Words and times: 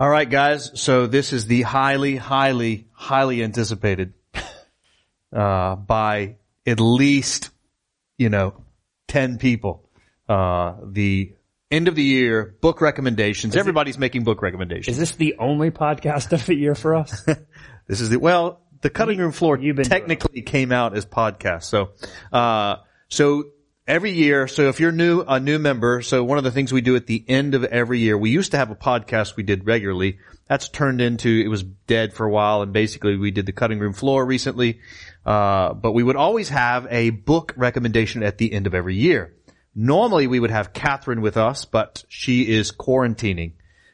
All 0.00 0.08
right, 0.08 0.30
guys. 0.30 0.80
So 0.80 1.08
this 1.08 1.32
is 1.32 1.46
the 1.46 1.62
highly, 1.62 2.14
highly, 2.14 2.86
highly 2.92 3.42
anticipated 3.42 4.12
uh, 5.32 5.74
by 5.74 6.36
at 6.64 6.78
least 6.78 7.50
you 8.16 8.28
know 8.28 8.62
ten 9.08 9.38
people. 9.38 9.88
Uh, 10.28 10.76
the 10.84 11.32
end 11.70 11.88
of 11.88 11.96
the 11.96 12.02
year 12.04 12.54
book 12.60 12.80
recommendations. 12.80 13.56
Everybody's 13.56 13.98
making 13.98 14.22
book 14.22 14.40
recommendations. 14.40 14.96
Is 14.96 15.00
this 15.00 15.16
the 15.16 15.34
only 15.40 15.72
podcast 15.72 16.32
of 16.32 16.46
the 16.46 16.54
year 16.54 16.74
for 16.74 16.94
us? 16.94 17.26
This 17.88 18.02
is 18.02 18.10
the 18.10 18.18
well, 18.18 18.60
the 18.82 18.90
cutting 18.90 19.18
room 19.18 19.32
floor 19.32 19.58
you've 19.58 19.76
been 19.76 19.86
technically 19.86 20.42
came 20.42 20.72
out 20.72 20.94
as 20.94 21.06
podcast. 21.06 21.64
So, 21.64 21.92
uh, 22.30 22.76
so 23.08 23.44
every 23.88 24.12
year, 24.12 24.46
so 24.46 24.68
if 24.68 24.78
you're 24.78 24.92
new, 24.92 25.22
a 25.26 25.40
new 25.40 25.58
member, 25.58 26.02
so 26.02 26.22
one 26.22 26.38
of 26.38 26.44
the 26.44 26.50
things 26.52 26.72
we 26.72 26.82
do 26.82 26.94
at 26.94 27.06
the 27.06 27.24
end 27.26 27.54
of 27.54 27.64
every 27.64 27.98
year, 27.98 28.16
we 28.16 28.30
used 28.30 28.52
to 28.52 28.58
have 28.58 28.70
a 28.70 28.76
podcast 28.76 29.34
we 29.34 29.42
did 29.42 29.66
regularly. 29.66 30.18
That's 30.46 30.68
turned 30.68 31.00
into, 31.00 31.28
it 31.28 31.48
was 31.48 31.62
dead 31.62 32.12
for 32.12 32.26
a 32.26 32.30
while 32.30 32.62
and 32.62 32.72
basically 32.72 33.16
we 33.16 33.30
did 33.30 33.46
the 33.46 33.52
cutting 33.52 33.78
room 33.78 33.94
floor 33.94 34.24
recently. 34.24 34.80
Uh, 35.26 35.74
but 35.74 35.92
we 35.92 36.02
would 36.02 36.16
always 36.16 36.50
have 36.50 36.86
a 36.90 37.10
book 37.10 37.52
recommendation 37.56 38.22
at 38.22 38.38
the 38.38 38.52
end 38.52 38.66
of 38.66 38.74
every 38.74 38.94
year. 38.94 39.34
Normally 39.74 40.26
we 40.26 40.40
would 40.40 40.50
have 40.50 40.72
Catherine 40.72 41.20
with 41.20 41.36
us, 41.36 41.64
but 41.64 42.04
she 42.08 42.48
is 42.48 42.72
quarantining 42.72 43.52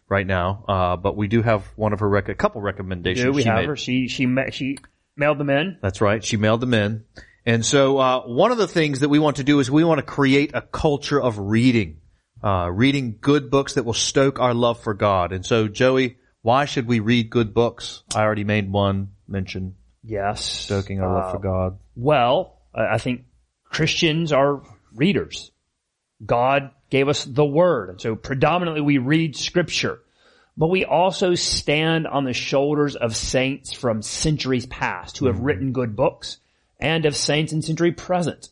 right 0.08 0.26
now. 0.26 0.64
Uh, 0.68 0.96
but 0.96 1.16
we 1.16 1.28
do 1.28 1.42
have 1.42 1.64
one 1.76 1.92
of 1.92 2.00
her 2.00 2.08
rec- 2.08 2.28
a 2.28 2.34
couple 2.34 2.60
recommendations. 2.60 3.24
Do 3.24 3.32
we 3.32 3.42
have 3.44 3.56
made. 3.56 3.68
her? 3.68 3.76
She 3.76 4.08
she 4.08 4.26
ma- 4.26 4.50
she 4.50 4.78
mailed 5.16 5.38
them 5.38 5.50
in. 5.50 5.78
That's 5.82 6.00
right. 6.00 6.24
She 6.24 6.36
mailed 6.36 6.60
them 6.60 6.72
in. 6.74 7.04
And 7.46 7.64
so, 7.64 7.98
uh, 7.98 8.22
one 8.22 8.52
of 8.52 8.58
the 8.58 8.66
things 8.66 9.00
that 9.00 9.10
we 9.10 9.18
want 9.18 9.36
to 9.36 9.44
do 9.44 9.60
is 9.60 9.70
we 9.70 9.84
want 9.84 9.98
to 9.98 10.06
create 10.06 10.52
a 10.54 10.62
culture 10.62 11.20
of 11.20 11.38
reading, 11.38 11.98
uh, 12.42 12.70
reading 12.72 13.18
good 13.20 13.50
books 13.50 13.74
that 13.74 13.84
will 13.84 13.92
stoke 13.92 14.40
our 14.40 14.54
love 14.54 14.82
for 14.82 14.94
God. 14.94 15.32
And 15.32 15.44
so, 15.44 15.68
Joey, 15.68 16.16
why 16.40 16.64
should 16.64 16.86
we 16.86 17.00
read 17.00 17.28
good 17.28 17.52
books? 17.52 18.02
I 18.14 18.22
already 18.22 18.44
made 18.44 18.70
one 18.70 19.10
mention, 19.28 19.74
Yes, 20.02 20.44
stoking 20.44 21.00
our 21.00 21.12
love 21.12 21.24
Uh, 21.24 21.32
for 21.32 21.38
God. 21.38 21.78
Well, 21.96 22.58
I 22.74 22.94
I 22.94 22.98
think 22.98 23.24
Christians 23.64 24.32
are 24.32 24.62
readers. 24.94 25.50
God 26.24 26.70
gave 26.90 27.08
us 27.08 27.24
the 27.24 27.44
Word, 27.44 27.90
and 27.90 28.00
so 28.00 28.14
predominantly 28.14 28.80
we 28.80 28.98
read 28.98 29.36
Scripture. 29.36 30.00
But 30.56 30.68
we 30.68 30.84
also 30.84 31.34
stand 31.34 32.06
on 32.06 32.24
the 32.24 32.32
shoulders 32.32 32.94
of 32.94 33.16
saints 33.16 33.72
from 33.72 34.02
centuries 34.02 34.66
past 34.66 35.18
who 35.18 35.26
have 35.26 35.40
written 35.40 35.72
good 35.72 35.96
books 35.96 36.38
and 36.84 37.06
of 37.06 37.16
saints 37.16 37.52
in 37.52 37.62
century 37.62 37.92
present. 37.92 38.50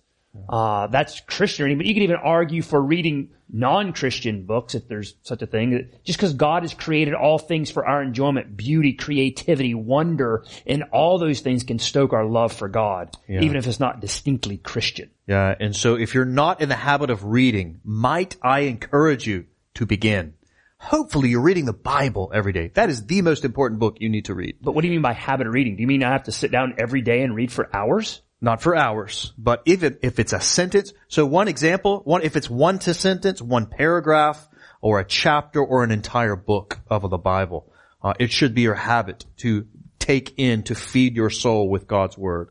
Uh, 0.49 0.87
that's 0.87 1.21
Christian 1.21 1.65
reading, 1.65 1.77
but 1.77 1.87
you 1.87 1.93
could 1.93 2.05
even 2.05 2.17
argue 2.17 2.63
for 2.63 2.81
reading 2.81 3.29
non-Christian 3.51 4.47
books, 4.47 4.75
if 4.75 4.89
there's 4.89 5.15
such 5.23 5.43
a 5.43 5.47
thing, 5.47 5.91
just 6.05 6.19
because 6.19 6.33
God 6.33 6.63
has 6.63 6.73
created 6.73 7.13
all 7.13 7.39
things 7.39 7.71
for 7.71 7.87
our 7.87 8.03
enjoyment, 8.03 8.57
beauty, 8.57 8.95
creativity, 8.95 9.75
wonder, 9.75 10.47
and 10.67 10.85
all 10.85 11.19
those 11.19 11.41
things 11.41 11.65
can 11.65 11.79
stoke 11.79 12.15
our 12.15 12.25
love 12.25 12.55
for 12.55 12.69
God, 12.69 13.15
even 13.29 13.57
if 13.57 13.67
it's 13.67 13.79
not 13.79 14.01
distinctly 14.01 14.57
Christian. 14.57 15.11
Yeah. 15.27 15.55
And 15.61 15.77
so 15.77 15.97
if 15.97 16.15
you're 16.15 16.25
not 16.25 16.63
in 16.63 16.71
the 16.71 16.77
habit 16.77 17.11
of 17.11 17.27
reading, 17.27 17.81
might 17.85 18.37
I 18.43 18.61
encourage 18.61 19.27
you 19.27 19.45
to 19.75 19.85
begin? 19.85 20.33
Hopefully 20.83 21.29
you're 21.29 21.41
reading 21.41 21.65
the 21.65 21.73
Bible 21.73 22.33
every 22.35 22.53
day. 22.53 22.67
That 22.75 22.91
is 22.91 23.07
the 23.07 23.23
most 23.23 23.45
important 23.45 23.79
book 23.79 23.99
you 24.01 24.09
need 24.09 24.25
to 24.25 24.35
read. 24.35 24.57
But 24.61 24.73
what 24.73 24.83
do 24.83 24.89
you 24.89 24.93
mean 24.93 25.01
by 25.01 25.13
habit 25.13 25.47
of 25.47 25.53
reading? 25.55 25.77
Do 25.77 25.83
you 25.83 25.87
mean 25.87 26.03
I 26.03 26.11
have 26.11 26.25
to 26.25 26.33
sit 26.33 26.51
down 26.51 26.75
every 26.77 27.03
day 27.03 27.23
and 27.23 27.37
read 27.37 27.53
for 27.53 27.75
hours? 27.75 28.21
Not 28.41 28.61
for 28.61 28.75
hours, 28.75 29.33
but 29.39 29.63
if 29.65 29.85
it, 29.85 30.01
if 30.03 30.19
it's 30.19 30.33
a 30.33 30.41
sentence, 30.41 30.93
so 31.07 31.25
one 31.25 31.47
example, 31.47 32.01
one, 32.05 32.23
if 32.23 32.35
it's 32.35 32.51
one 32.51 32.81
to 32.81 32.95
sentence, 32.95 33.41
one 33.41 33.67
paragraph, 33.67 34.49
or 34.81 34.99
a 34.99 35.05
chapter, 35.05 35.61
or 35.65 35.85
an 35.85 35.93
entire 35.93 36.35
book 36.35 36.81
of 36.91 37.09
the 37.09 37.17
Bible, 37.17 37.73
uh, 38.03 38.15
it 38.19 38.33
should 38.33 38.53
be 38.53 38.63
your 38.63 38.75
habit 38.75 39.25
to 39.37 39.69
take 40.01 40.35
in, 40.37 40.65
to 40.65 40.75
feed 40.75 41.15
your 41.15 41.31
soul 41.31 41.71
with 41.71 41.87
God's 41.87 42.19
Word. 42.19 42.49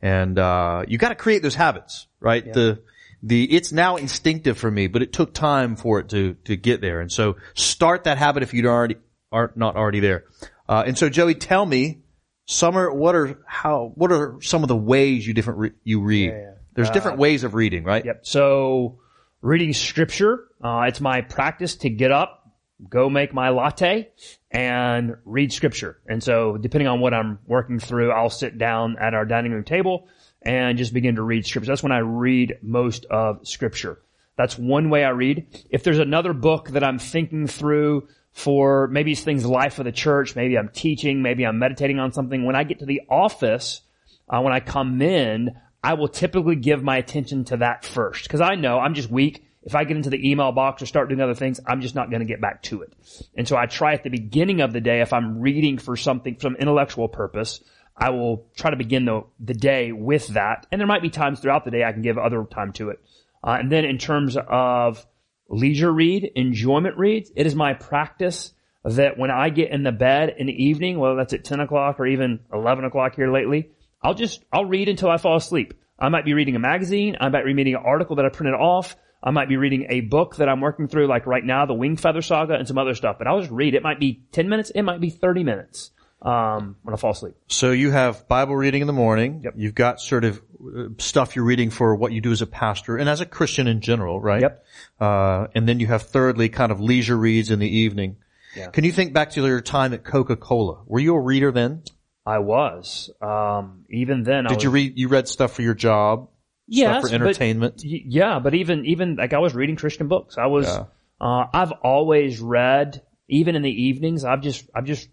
And, 0.00 0.38
uh, 0.38 0.86
you 0.88 0.96
gotta 0.96 1.14
create 1.14 1.42
those 1.42 1.54
habits, 1.54 2.06
right? 2.20 2.50
The, 2.50 2.82
the, 3.26 3.44
it's 3.52 3.72
now 3.72 3.96
instinctive 3.96 4.56
for 4.56 4.70
me, 4.70 4.86
but 4.86 5.02
it 5.02 5.12
took 5.12 5.34
time 5.34 5.76
for 5.76 5.98
it 5.98 6.08
to, 6.10 6.34
to 6.44 6.56
get 6.56 6.80
there. 6.80 7.00
And 7.00 7.10
so 7.10 7.36
start 7.54 8.04
that 8.04 8.18
habit 8.18 8.42
if 8.42 8.54
you 8.54 8.66
already, 8.66 8.96
are 9.32 9.52
not 9.56 9.76
already 9.76 10.00
there. 10.00 10.24
Uh, 10.68 10.84
and 10.86 10.96
so 10.96 11.08
Joey, 11.08 11.34
tell 11.34 11.66
me, 11.66 12.02
Summer, 12.48 12.92
what 12.92 13.16
are 13.16 13.40
how? 13.44 13.90
What 13.96 14.12
are 14.12 14.40
some 14.40 14.62
of 14.62 14.68
the 14.68 14.76
ways 14.76 15.26
you 15.26 15.34
different 15.34 15.58
re- 15.58 15.72
you 15.82 16.00
read? 16.00 16.32
There's 16.74 16.90
different 16.90 17.18
ways 17.18 17.42
of 17.42 17.54
reading, 17.54 17.82
right? 17.82 18.04
Yep. 18.04 18.20
So 18.22 19.00
reading 19.42 19.72
scripture, 19.72 20.44
uh, 20.62 20.84
it's 20.86 21.00
my 21.00 21.22
practice 21.22 21.74
to 21.76 21.90
get 21.90 22.12
up, 22.12 22.52
go 22.88 23.10
make 23.10 23.34
my 23.34 23.48
latte 23.48 24.10
and 24.52 25.16
read 25.24 25.52
scripture. 25.52 25.98
And 26.06 26.22
so 26.22 26.56
depending 26.56 26.86
on 26.86 27.00
what 27.00 27.14
I'm 27.14 27.40
working 27.48 27.80
through, 27.80 28.12
I'll 28.12 28.30
sit 28.30 28.58
down 28.58 28.96
at 29.00 29.12
our 29.12 29.24
dining 29.24 29.50
room 29.50 29.64
table 29.64 30.06
and 30.46 30.78
just 30.78 30.94
begin 30.94 31.16
to 31.16 31.22
read 31.22 31.44
scripture. 31.44 31.66
That's 31.66 31.82
when 31.82 31.92
I 31.92 31.98
read 31.98 32.58
most 32.62 33.04
of 33.06 33.46
scripture. 33.46 33.98
That's 34.36 34.56
one 34.56 34.90
way 34.90 35.04
I 35.04 35.08
read. 35.08 35.46
If 35.70 35.82
there's 35.82 35.98
another 35.98 36.32
book 36.32 36.68
that 36.68 36.84
I'm 36.84 37.00
thinking 37.00 37.48
through 37.48 38.06
for 38.32 38.86
maybe 38.86 39.12
it's 39.12 39.22
things 39.22 39.44
life 39.44 39.80
of 39.80 39.86
the 39.86 39.92
church, 39.92 40.36
maybe 40.36 40.56
I'm 40.56 40.68
teaching, 40.68 41.20
maybe 41.20 41.44
I'm 41.44 41.58
meditating 41.58 41.98
on 41.98 42.12
something. 42.12 42.44
When 42.44 42.54
I 42.54 42.62
get 42.62 42.78
to 42.78 42.86
the 42.86 43.02
office, 43.10 43.80
uh, 44.28 44.40
when 44.40 44.52
I 44.52 44.60
come 44.60 45.02
in, 45.02 45.50
I 45.82 45.94
will 45.94 46.08
typically 46.08 46.56
give 46.56 46.82
my 46.82 46.96
attention 46.96 47.44
to 47.46 47.56
that 47.58 47.84
first 47.84 48.22
because 48.22 48.40
I 48.40 48.54
know 48.54 48.78
I'm 48.78 48.94
just 48.94 49.10
weak. 49.10 49.42
If 49.62 49.74
I 49.74 49.82
get 49.82 49.96
into 49.96 50.10
the 50.10 50.30
email 50.30 50.52
box 50.52 50.80
or 50.80 50.86
start 50.86 51.08
doing 51.08 51.20
other 51.20 51.34
things, 51.34 51.58
I'm 51.66 51.80
just 51.80 51.96
not 51.96 52.08
going 52.08 52.20
to 52.20 52.26
get 52.26 52.40
back 52.40 52.62
to 52.64 52.82
it. 52.82 52.92
And 53.36 53.48
so 53.48 53.56
I 53.56 53.66
try 53.66 53.94
at 53.94 54.04
the 54.04 54.10
beginning 54.10 54.60
of 54.60 54.72
the 54.72 54.80
day, 54.80 55.00
if 55.00 55.12
I'm 55.12 55.40
reading 55.40 55.78
for 55.78 55.96
something, 55.96 56.36
some 56.38 56.54
intellectual 56.54 57.08
purpose, 57.08 57.64
I 57.96 58.10
will 58.10 58.46
try 58.56 58.70
to 58.70 58.76
begin 58.76 59.04
the, 59.06 59.22
the 59.40 59.54
day 59.54 59.92
with 59.92 60.28
that. 60.28 60.66
And 60.70 60.80
there 60.80 60.86
might 60.86 61.02
be 61.02 61.10
times 61.10 61.40
throughout 61.40 61.64
the 61.64 61.70
day 61.70 61.84
I 61.84 61.92
can 61.92 62.02
give 62.02 62.18
other 62.18 62.44
time 62.44 62.72
to 62.74 62.90
it. 62.90 63.00
Uh, 63.42 63.56
and 63.60 63.70
then 63.72 63.84
in 63.84 63.98
terms 63.98 64.36
of 64.36 65.06
leisure 65.48 65.92
read, 65.92 66.30
enjoyment 66.34 66.98
reads, 66.98 67.30
it 67.34 67.46
is 67.46 67.54
my 67.54 67.74
practice 67.74 68.52
that 68.84 69.18
when 69.18 69.30
I 69.30 69.48
get 69.48 69.70
in 69.70 69.82
the 69.82 69.92
bed 69.92 70.34
in 70.38 70.46
the 70.46 70.64
evening, 70.64 70.98
whether 70.98 71.16
that's 71.16 71.32
at 71.32 71.44
10 71.44 71.60
o'clock 71.60 71.98
or 71.98 72.06
even 72.06 72.40
11 72.52 72.84
o'clock 72.84 73.16
here 73.16 73.32
lately, 73.32 73.70
I'll 74.02 74.14
just, 74.14 74.44
I'll 74.52 74.64
read 74.64 74.88
until 74.88 75.10
I 75.10 75.16
fall 75.16 75.36
asleep. 75.36 75.74
I 75.98 76.08
might 76.08 76.24
be 76.24 76.34
reading 76.34 76.56
a 76.56 76.60
magazine. 76.60 77.16
I 77.20 77.28
might 77.28 77.44
be 77.44 77.54
reading 77.54 77.74
an 77.74 77.82
article 77.84 78.16
that 78.16 78.26
I 78.26 78.28
printed 78.28 78.54
off. 78.54 78.96
I 79.22 79.30
might 79.30 79.48
be 79.48 79.56
reading 79.56 79.86
a 79.88 80.02
book 80.02 80.36
that 80.36 80.48
I'm 80.48 80.60
working 80.60 80.86
through, 80.86 81.08
like 81.08 81.26
right 81.26 81.44
now, 81.44 81.66
the 81.66 81.74
Wing 81.74 81.96
Feather 81.96 82.22
Saga 82.22 82.54
and 82.54 82.68
some 82.68 82.78
other 82.78 82.94
stuff, 82.94 83.16
but 83.18 83.26
I'll 83.26 83.40
just 83.40 83.50
read. 83.50 83.74
It 83.74 83.82
might 83.82 83.98
be 83.98 84.22
10 84.32 84.48
minutes. 84.48 84.70
It 84.70 84.82
might 84.82 85.00
be 85.00 85.10
30 85.10 85.42
minutes, 85.42 85.90
um, 86.26 86.76
when 86.82 86.94
I 86.94 86.96
fall 86.98 87.12
asleep. 87.12 87.34
So 87.48 87.70
you 87.70 87.90
have 87.90 88.26
Bible 88.28 88.56
reading 88.56 88.80
in 88.80 88.86
the 88.86 88.92
morning. 88.92 89.42
Yep. 89.44 89.54
You've 89.56 89.74
got 89.74 90.00
sort 90.00 90.24
of 90.24 90.40
uh, 90.60 90.88
stuff 90.98 91.36
you're 91.36 91.44
reading 91.44 91.70
for 91.70 91.94
what 91.94 92.12
you 92.12 92.20
do 92.20 92.32
as 92.32 92.42
a 92.42 92.46
pastor 92.46 92.96
and 92.96 93.08
as 93.08 93.20
a 93.20 93.26
Christian 93.26 93.66
in 93.66 93.80
general, 93.80 94.20
right? 94.20 94.42
Yep. 94.42 94.64
Uh, 95.00 95.46
and 95.54 95.68
then 95.68 95.80
you 95.80 95.86
have 95.86 96.02
thirdly 96.02 96.48
kind 96.48 96.72
of 96.72 96.80
leisure 96.80 97.16
reads 97.16 97.50
in 97.50 97.58
the 97.58 97.68
evening. 97.68 98.16
Yeah. 98.56 98.68
Can 98.70 98.84
you 98.84 98.92
think 98.92 99.12
back 99.12 99.30
to 99.32 99.46
your 99.46 99.60
time 99.60 99.92
at 99.92 100.02
Coca-Cola? 100.04 100.82
Were 100.86 101.00
you 101.00 101.14
a 101.14 101.20
reader 101.20 101.52
then? 101.52 101.82
I 102.24 102.38
was, 102.38 103.08
um, 103.22 103.84
even 103.88 104.24
then 104.24 104.46
I 104.46 104.48
Did 104.48 104.54
was, 104.56 104.64
you 104.64 104.70
read, 104.70 104.98
you 104.98 105.08
read 105.08 105.28
stuff 105.28 105.52
for 105.52 105.62
your 105.62 105.74
job? 105.74 106.28
yes, 106.66 106.90
Stuff 106.98 107.10
for 107.10 107.14
entertainment? 107.14 107.82
Y- 107.84 108.02
yeah, 108.06 108.40
but 108.40 108.54
even 108.54 108.84
even 108.86 109.14
like 109.14 109.32
I 109.32 109.38
was 109.38 109.54
reading 109.54 109.76
Christian 109.76 110.08
books. 110.08 110.36
I 110.36 110.46
was 110.46 110.66
Yeah. 110.66 110.84
uh, 111.20 111.46
I've 111.54 111.70
always 111.84 112.40
read 112.40 113.02
even 113.28 113.54
in 113.54 113.62
the 113.62 113.70
evenings. 113.70 114.24
I've 114.24 114.40
just 114.40 114.68
I've 114.74 114.86
just 114.86 115.08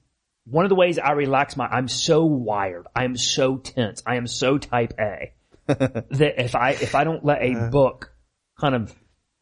one 0.45 0.65
of 0.65 0.69
the 0.69 0.75
ways 0.75 0.99
I 0.99 1.11
relax 1.11 1.55
my 1.55 1.67
I'm 1.67 1.87
so 1.87 2.25
wired. 2.25 2.85
I 2.95 3.05
am 3.05 3.15
so 3.15 3.57
tense. 3.57 4.03
I 4.05 4.15
am 4.15 4.27
so 4.27 4.57
type 4.57 4.93
A 4.99 5.33
that 5.67 6.35
if 6.37 6.55
I 6.55 6.71
if 6.71 6.95
I 6.95 7.03
don't 7.03 7.23
let 7.23 7.41
a 7.41 7.69
book 7.69 8.11
kind 8.59 8.75
of 8.75 8.93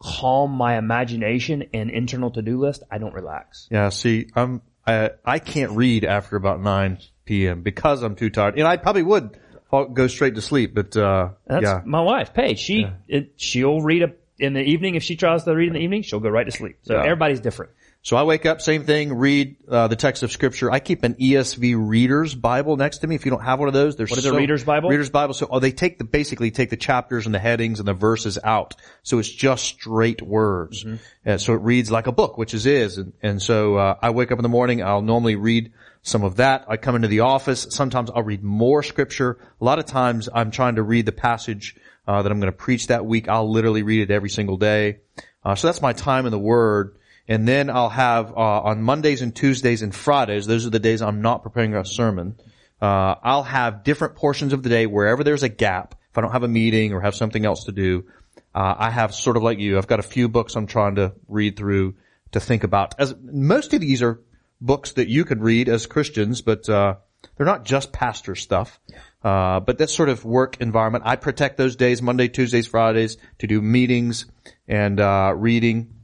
calm 0.02 0.52
my 0.52 0.78
imagination 0.78 1.64
and 1.74 1.90
internal 1.90 2.32
to 2.32 2.42
do 2.42 2.60
list, 2.60 2.84
I 2.90 2.98
don't 2.98 3.14
relax. 3.14 3.68
Yeah, 3.72 3.90
see, 3.90 4.28
I'm, 4.36 4.62
I, 4.86 5.12
I 5.24 5.40
can't 5.40 5.74
read 5.74 6.06
after 6.06 6.36
about 6.36 6.60
9 6.62 6.98
p.m. 7.26 7.62
because 7.62 8.02
I'm 8.02 8.16
too 8.16 8.30
tired. 8.32 8.58
And 8.58 8.68
I 8.68 8.78
probably 8.78 9.04
would 9.04 9.38
go 9.72 10.08
straight 10.08 10.36
to 10.36 10.42
sleep, 10.42 10.74
but, 10.74 10.98
uh, 10.98 11.30
That's 11.46 11.64
yeah. 11.64 11.82
my 11.86 12.02
wife, 12.02 12.34
Paige. 12.34 12.60
She 12.60 12.88
it, 13.08 13.34
she'll 13.38 13.82
read 13.82 14.04
a 14.04 14.14
in 14.40 14.54
the 14.54 14.62
evening 14.62 14.96
if 14.96 15.04
she 15.04 15.16
tries 15.16 15.44
to 15.44 15.56
read 15.56 15.68
in 15.68 15.74
the 15.74 15.80
evening, 15.80 16.02
she'll 16.02 16.20
go 16.20 16.30
right 16.30 16.46
to 16.46 16.52
sleep. 16.52 16.78
So 16.82 16.96
Yeah. 16.96 17.04
everybody's 17.04 17.42
different. 17.42 17.74
So 18.04 18.18
I 18.18 18.24
wake 18.24 18.48
up, 18.48 18.62
same 18.62 18.84
thing, 18.84 19.14
read 19.14 19.58
uh, 19.70 19.88
the 19.88 19.96
text 19.96 20.24
of 20.24 20.32
scripture. 20.32 20.72
I 20.72 20.80
keep 20.80 21.04
an 21.04 21.14
ESV 21.16 21.76
Reader's 21.78 22.34
Bible 22.34 22.76
next 22.76 23.00
to 23.00 23.08
me. 23.08 23.14
If 23.14 23.26
you 23.26 23.32
don't 23.32 23.44
have 23.44 23.60
one 23.60 23.68
of 23.68 23.76
those, 23.76 23.96
there's 23.96 24.10
What 24.10 24.18
is 24.18 24.26
a 24.26 24.34
Reader's 24.34 24.64
Bible? 24.64 24.90
Reader's 24.90 25.12
Bible. 25.12 25.36
So 25.36 25.48
oh, 25.52 25.60
they 25.60 25.72
take 25.72 26.00
the 26.00 26.04
basically 26.04 26.50
take 26.50 26.72
the 26.72 26.78
chapters 26.78 27.28
and 27.28 27.36
the 27.36 27.40
headings 27.40 27.78
and 27.78 27.88
the 27.88 27.94
verses 27.94 28.40
out. 28.44 28.74
So 29.04 29.20
it's 29.20 29.30
just 29.30 29.66
straight 29.66 30.20
words. 30.20 30.84
Mm-hmm. 30.84 30.96
And 31.26 31.40
so 31.40 31.54
it 31.54 31.62
reads 31.62 31.92
like 31.92 32.08
a 32.08 32.12
book, 32.12 32.40
which 32.40 32.56
is 32.56 32.66
is. 32.66 32.98
And, 32.98 33.14
and 33.22 33.40
so 33.40 33.76
uh, 33.76 33.98
I 34.02 34.10
wake 34.10 34.32
up 34.32 34.40
in 34.40 34.44
the 34.44 34.50
morning. 34.50 34.82
I'll 34.82 35.04
normally 35.04 35.36
read 35.36 35.72
some 36.02 36.24
of 36.24 36.38
that. 36.38 36.66
I 36.68 36.78
come 36.78 36.96
into 36.96 37.08
the 37.08 37.20
office. 37.20 37.68
Sometimes 37.70 38.10
I'll 38.10 38.24
read 38.24 38.44
more 38.44 38.82
scripture. 38.82 39.38
A 39.60 39.64
lot 39.64 39.78
of 39.78 39.86
times 39.86 40.28
I'm 40.34 40.50
trying 40.50 40.76
to 40.76 40.84
read 40.84 41.06
the 41.06 41.12
passage 41.12 41.76
uh, 42.08 42.24
that 42.24 42.32
I'm 42.32 42.40
going 42.40 42.52
to 42.52 42.58
preach 42.58 42.88
that 42.88 43.06
week. 43.06 43.30
I'll 43.30 43.52
literally 43.52 43.84
read 43.84 44.10
it 44.10 44.12
every 44.12 44.32
single 44.32 44.58
day. 44.58 45.02
Uh, 45.46 45.54
so 45.54 45.68
that's 45.68 45.84
my 45.84 45.94
time 45.94 46.26
in 46.26 46.32
the 46.32 46.40
Word. 46.40 46.96
And 47.32 47.48
then 47.48 47.70
I'll 47.70 47.88
have, 47.88 48.34
uh, 48.34 48.36
on 48.36 48.82
Mondays 48.82 49.22
and 49.22 49.34
Tuesdays 49.34 49.84
and 49.84 49.96
Fridays, 49.96 50.48
those 50.48 50.68
are 50.68 50.70
the 50.70 50.80
days 50.80 51.02
I'm 51.02 51.22
not 51.22 51.44
preparing 51.44 51.74
a 51.74 51.86
sermon, 51.86 52.36
uh, 52.82 53.16
I'll 53.24 53.44
have 53.44 53.86
different 53.86 54.16
portions 54.16 54.52
of 54.52 54.64
the 54.64 54.70
day 54.70 54.86
wherever 54.86 55.24
there's 55.24 55.42
a 55.42 55.48
gap. 55.48 55.96
If 56.10 56.18
I 56.18 56.22
don't 56.22 56.34
have 56.34 56.44
a 56.44 56.50
meeting 56.50 56.92
or 56.92 57.00
have 57.00 57.16
something 57.16 57.46
else 57.46 57.64
to 57.66 57.72
do, 57.72 58.04
uh, 58.54 58.76
I 58.78 58.90
have 58.90 59.16
sort 59.16 59.38
of 59.38 59.44
like 59.44 59.60
you. 59.60 59.78
I've 59.78 59.88
got 59.88 60.02
a 60.02 60.04
few 60.04 60.28
books 60.28 60.58
I'm 60.58 60.68
trying 60.68 60.96
to 60.96 61.14
read 61.30 61.56
through 61.56 61.96
to 62.34 62.42
think 62.42 62.66
about. 62.66 63.00
As 63.00 63.16
most 63.22 63.74
of 63.74 63.80
these 63.80 64.02
are 64.02 64.20
books 64.60 64.92
that 64.94 65.08
you 65.08 65.24
could 65.24 65.42
read 65.42 65.70
as 65.70 65.86
Christians, 65.86 66.42
but 66.42 66.68
uh, 66.68 66.96
they're 67.38 67.46
not 67.46 67.64
just 67.64 67.94
pastor 67.94 68.36
stuff. 68.36 68.78
Uh, 69.24 69.62
but 69.62 69.78
that 69.78 69.90
sort 69.90 70.10
of 70.10 70.26
work 70.26 70.60
environment, 70.60 71.06
I 71.08 71.16
protect 71.16 71.56
those 71.56 71.78
days, 71.78 72.02
Monday, 72.02 72.28
Tuesdays, 72.28 72.68
Fridays, 72.68 73.16
to 73.40 73.48
do 73.48 73.62
meetings 73.62 74.26
and 74.68 75.00
uh, 75.00 75.32
reading. 75.34 76.01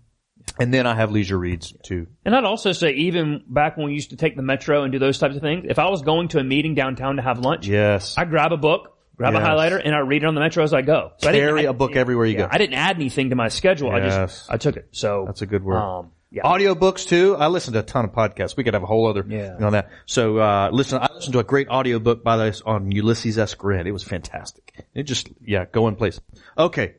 And 0.59 0.73
then 0.73 0.87
I 0.87 0.95
have 0.95 1.11
leisure 1.11 1.37
reads 1.37 1.73
too. 1.83 2.07
And 2.25 2.35
I'd 2.35 2.43
also 2.43 2.71
say, 2.71 2.91
even 2.93 3.43
back 3.47 3.77
when 3.77 3.85
we 3.87 3.93
used 3.93 4.09
to 4.11 4.15
take 4.15 4.35
the 4.35 4.41
metro 4.41 4.83
and 4.83 4.91
do 4.91 4.99
those 4.99 5.19
types 5.19 5.35
of 5.35 5.41
things, 5.41 5.65
if 5.67 5.77
I 5.79 5.89
was 5.89 6.01
going 6.01 6.29
to 6.29 6.39
a 6.39 6.43
meeting 6.43 6.73
downtown 6.75 7.17
to 7.17 7.21
have 7.21 7.39
lunch, 7.39 7.67
Yes. 7.67 8.17
I 8.17 8.25
grab 8.25 8.51
a 8.53 8.57
book, 8.57 8.97
grab 9.17 9.35
a 9.35 9.39
highlighter, 9.39 9.79
and 9.83 9.93
I 9.93 9.99
read 9.99 10.23
it 10.23 10.25
on 10.25 10.33
the 10.35 10.41
metro 10.41 10.63
as 10.63 10.73
I 10.73 10.81
go. 10.81 11.11
So 11.17 11.31
Carry 11.31 11.67
I- 11.67 11.69
a 11.69 11.73
book 11.73 11.95
everywhere 11.95 12.25
you 12.25 12.33
yeah, 12.39 12.45
go. 12.45 12.49
I 12.51 12.57
didn't 12.57 12.75
add 12.75 12.95
anything 12.95 13.29
to 13.29 13.35
my 13.35 13.49
schedule. 13.49 13.91
I 13.91 13.99
just 13.99 14.49
I 14.51 14.57
took 14.57 14.77
it. 14.77 14.87
So 14.91 15.23
That's 15.27 15.41
a 15.41 15.45
good 15.45 15.63
word. 15.63 15.77
Um, 15.77 16.11
yeah. 16.31 16.43
Audiobooks 16.43 17.07
too. 17.07 17.35
I 17.37 17.47
listen 17.47 17.73
to 17.73 17.79
a 17.79 17.83
ton 17.83 18.03
of 18.05 18.11
podcasts. 18.11 18.57
We 18.57 18.63
could 18.63 18.73
have 18.73 18.83
a 18.83 18.87
whole 18.87 19.07
other 19.07 19.23
Yeah. 19.27 19.55
thing 19.55 19.63
on 19.63 19.73
that. 19.73 19.89
So, 20.07 20.37
uh, 20.37 20.69
listen, 20.73 20.99
I 21.01 21.07
listened 21.13 21.33
to 21.33 21.39
a 21.39 21.43
great 21.43 21.69
audiobook 21.69 22.23
by 22.23 22.35
this 22.37 22.61
on 22.65 22.91
Ulysses 22.91 23.37
S. 23.37 23.53
Grant. 23.53 23.87
It 23.87 23.91
was 23.93 24.03
fantastic. 24.03 24.73
It 24.93 25.03
just, 25.03 25.29
yeah, 25.41 25.65
go 25.71 25.87
in 25.87 25.95
place. 25.95 26.19
Okay. 26.57 26.95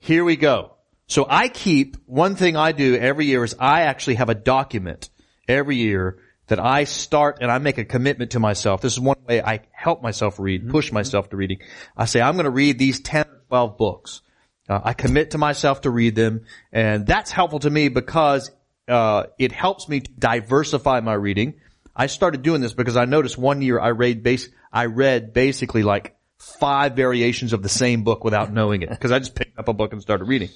Here 0.00 0.24
we 0.24 0.36
go. 0.36 0.72
So 1.08 1.24
I 1.28 1.48
keep, 1.48 1.96
one 2.06 2.34
thing 2.34 2.56
I 2.56 2.72
do 2.72 2.96
every 2.96 3.26
year 3.26 3.44
is 3.44 3.54
I 3.58 3.82
actually 3.82 4.16
have 4.16 4.28
a 4.28 4.34
document 4.34 5.08
every 5.46 5.76
year 5.76 6.18
that 6.48 6.58
I 6.58 6.84
start 6.84 7.38
and 7.40 7.50
I 7.50 7.58
make 7.58 7.78
a 7.78 7.84
commitment 7.84 8.32
to 8.32 8.40
myself. 8.40 8.80
This 8.80 8.94
is 8.94 9.00
one 9.00 9.16
way 9.26 9.40
I 9.40 9.60
help 9.70 10.02
myself 10.02 10.40
read, 10.40 10.68
push 10.68 10.90
myself 10.90 11.30
to 11.30 11.36
reading. 11.36 11.58
I 11.96 12.06
say, 12.06 12.20
I'm 12.20 12.34
going 12.34 12.44
to 12.44 12.50
read 12.50 12.78
these 12.78 13.00
10 13.00 13.22
or 13.22 13.42
12 13.48 13.78
books. 13.78 14.22
Uh, 14.68 14.80
I 14.82 14.94
commit 14.94 15.30
to 15.32 15.38
myself 15.38 15.82
to 15.82 15.90
read 15.90 16.16
them, 16.16 16.44
and 16.72 17.06
that's 17.06 17.30
helpful 17.30 17.60
to 17.60 17.70
me 17.70 17.88
because 17.88 18.50
uh, 18.88 19.24
it 19.38 19.52
helps 19.52 19.88
me 19.88 20.00
to 20.00 20.10
diversify 20.18 21.00
my 21.00 21.14
reading. 21.14 21.54
I 21.94 22.06
started 22.06 22.42
doing 22.42 22.60
this 22.60 22.74
because 22.74 22.96
I 22.96 23.04
noticed 23.04 23.38
one 23.38 23.62
year 23.62 23.78
I 23.78 23.90
read 23.90 24.24
base 24.24 24.48
I 24.72 24.86
read 24.86 25.32
basically 25.32 25.82
like 25.84 26.16
five 26.38 26.94
variations 26.94 27.52
of 27.52 27.62
the 27.62 27.68
same 27.68 28.02
book 28.02 28.24
without 28.24 28.52
knowing 28.52 28.82
it 28.82 28.90
because 28.90 29.12
I 29.12 29.20
just 29.20 29.34
picked 29.34 29.58
up 29.58 29.68
a 29.68 29.72
book 29.72 29.92
and 29.92 30.02
started 30.02 30.24
reading. 30.24 30.50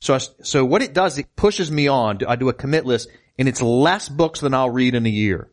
So 0.00 0.14
I, 0.14 0.18
so 0.18 0.64
what 0.64 0.82
it 0.82 0.92
does, 0.92 1.18
it 1.18 1.34
pushes 1.36 1.70
me 1.70 1.88
on. 1.88 2.18
I 2.26 2.36
do 2.36 2.48
a 2.48 2.54
commit 2.54 2.84
list, 2.86 3.08
and 3.38 3.48
it's 3.48 3.62
less 3.62 4.08
books 4.08 4.40
than 4.40 4.54
I'll 4.54 4.70
read 4.70 4.94
in 4.94 5.06
a 5.06 5.10
year, 5.10 5.50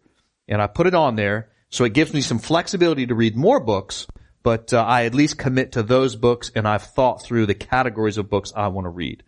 and 0.48 0.62
I 0.62 0.68
put 0.68 0.88
it 0.88 0.96
on 0.96 1.16
there. 1.16 1.50
So 1.70 1.86
it 1.86 1.94
gives 1.94 2.14
me 2.14 2.22
some 2.22 2.38
flexibility 2.38 3.08
to 3.08 3.16
read 3.16 3.36
more 3.36 3.60
books, 3.60 4.06
but 4.44 4.74
uh, 4.74 4.84
I 4.84 5.06
at 5.06 5.16
least 5.16 5.40
commit 5.40 5.72
to 5.72 5.84
those 5.84 6.16
books, 6.16 6.52
and 6.54 6.68
I've 6.68 6.84
thought 6.84 7.24
through 7.24 7.48
the 7.48 7.56
categories 7.56 8.18
of 8.18 8.30
books 8.30 8.54
I 8.56 8.68
want 8.68 8.86
to 8.86 8.90
read. 8.90 9.24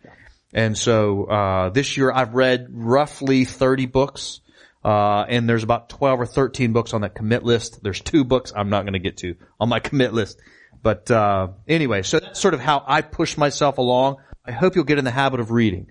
And 0.52 0.78
so 0.78 1.24
uh, 1.24 1.70
this 1.70 1.96
year 1.96 2.12
I've 2.12 2.34
read 2.34 2.68
roughly 2.70 3.44
30 3.44 3.86
books, 3.86 4.40
uh, 4.84 5.24
and 5.28 5.48
there's 5.48 5.64
about 5.64 5.88
12 5.88 6.20
or 6.20 6.26
13 6.26 6.72
books 6.72 6.94
on 6.94 7.00
that 7.00 7.14
commit 7.14 7.42
list. 7.42 7.82
There's 7.82 8.00
two 8.00 8.24
books 8.24 8.52
I'm 8.54 8.70
not 8.70 8.82
going 8.82 8.92
to 8.92 9.00
get 9.00 9.16
to 9.18 9.34
on 9.58 9.68
my 9.68 9.80
commit 9.88 10.12
list. 10.12 10.40
But 10.82 11.10
uh, 11.10 11.48
anyway, 11.66 12.02
so 12.02 12.20
that's 12.20 12.38
sort 12.38 12.54
of 12.54 12.60
how 12.60 12.84
I 12.86 13.02
push 13.02 13.36
myself 13.36 13.78
along. 13.78 14.18
I 14.46 14.52
hope 14.52 14.74
you'll 14.74 14.84
get 14.84 14.98
in 14.98 15.04
the 15.04 15.10
habit 15.10 15.40
of 15.40 15.50
reading. 15.50 15.88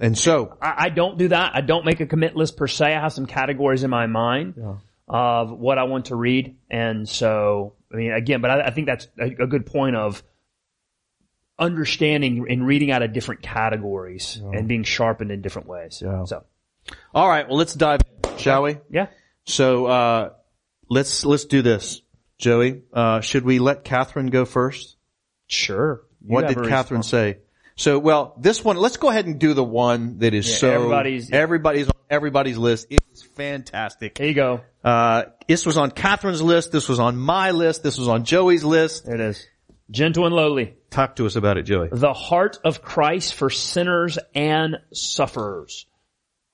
And 0.00 0.16
so, 0.16 0.56
I, 0.62 0.74
I 0.76 0.88
don't 0.90 1.18
do 1.18 1.28
that. 1.28 1.52
I 1.54 1.60
don't 1.60 1.84
make 1.84 2.00
a 2.00 2.06
commit 2.06 2.36
list 2.36 2.56
per 2.56 2.68
se. 2.68 2.94
I 2.94 3.00
have 3.00 3.12
some 3.12 3.26
categories 3.26 3.82
in 3.82 3.90
my 3.90 4.06
mind 4.06 4.54
of 5.08 5.50
what 5.50 5.78
I 5.78 5.84
want 5.84 6.06
to 6.06 6.16
read, 6.16 6.56
and 6.70 7.08
so 7.08 7.74
I 7.92 7.96
mean, 7.96 8.12
again, 8.12 8.40
but 8.40 8.50
I, 8.50 8.66
I 8.66 8.70
think 8.70 8.86
that's 8.86 9.08
a, 9.18 9.24
a 9.42 9.46
good 9.46 9.66
point 9.66 9.96
of 9.96 10.22
understanding 11.58 12.46
and 12.48 12.66
reading 12.66 12.90
out 12.90 13.02
of 13.02 13.12
different 13.12 13.42
categories 13.42 14.40
and 14.52 14.68
being 14.68 14.84
sharpened 14.84 15.32
in 15.32 15.42
different 15.42 15.68
ways. 15.68 16.00
Yeah. 16.04 16.24
So, 16.24 16.44
all 17.14 17.28
right, 17.28 17.48
well, 17.48 17.56
let's 17.56 17.74
dive 17.74 18.00
in, 18.24 18.38
shall 18.38 18.62
we? 18.62 18.78
yeah, 18.90 19.08
So 19.44 19.86
uh, 19.86 20.30
let's 20.88 21.24
let's 21.24 21.46
do 21.46 21.62
this, 21.62 22.02
Joey. 22.38 22.82
Uh, 22.92 23.20
should 23.20 23.44
we 23.44 23.58
let 23.58 23.84
Catherine 23.84 24.28
go 24.28 24.44
first? 24.44 24.96
sure. 25.46 26.02
You 26.20 26.34
What 26.34 26.48
did 26.48 26.68
Catherine 26.68 27.02
say? 27.02 27.38
So, 27.78 27.98
well, 28.00 28.34
this 28.40 28.64
one, 28.64 28.76
let's 28.76 28.96
go 28.96 29.08
ahead 29.08 29.26
and 29.26 29.38
do 29.38 29.54
the 29.54 29.62
one 29.62 30.18
that 30.18 30.34
is 30.34 30.48
Yeah, 30.50 30.56
so 30.56 30.70
everybody's- 30.72 31.30
everybody's 31.32 31.86
on 31.86 31.92
everybody's 32.10 32.58
list. 32.58 32.88
It 32.90 33.00
is 33.12 33.22
fantastic. 33.22 34.16
There 34.16 34.26
you 34.26 34.34
go. 34.34 34.62
Uh, 34.82 35.24
this 35.46 35.64
was 35.64 35.76
on 35.76 35.92
Catherine's 35.92 36.42
list. 36.42 36.72
This 36.72 36.88
was 36.88 36.98
on 36.98 37.16
my 37.16 37.52
list. 37.52 37.84
This 37.84 37.96
was 37.96 38.08
on 38.08 38.24
Joey's 38.24 38.64
list. 38.64 39.06
There 39.06 39.14
it 39.14 39.20
is. 39.20 39.46
Gentle 39.92 40.26
and 40.26 40.34
lowly. 40.34 40.74
Talk 40.90 41.16
to 41.16 41.26
us 41.26 41.36
about 41.36 41.56
it, 41.56 41.62
Joey. 41.62 41.88
The 41.92 42.12
heart 42.12 42.58
of 42.64 42.82
Christ 42.82 43.34
for 43.34 43.48
sinners 43.48 44.18
and 44.34 44.78
sufferers. 44.92 45.86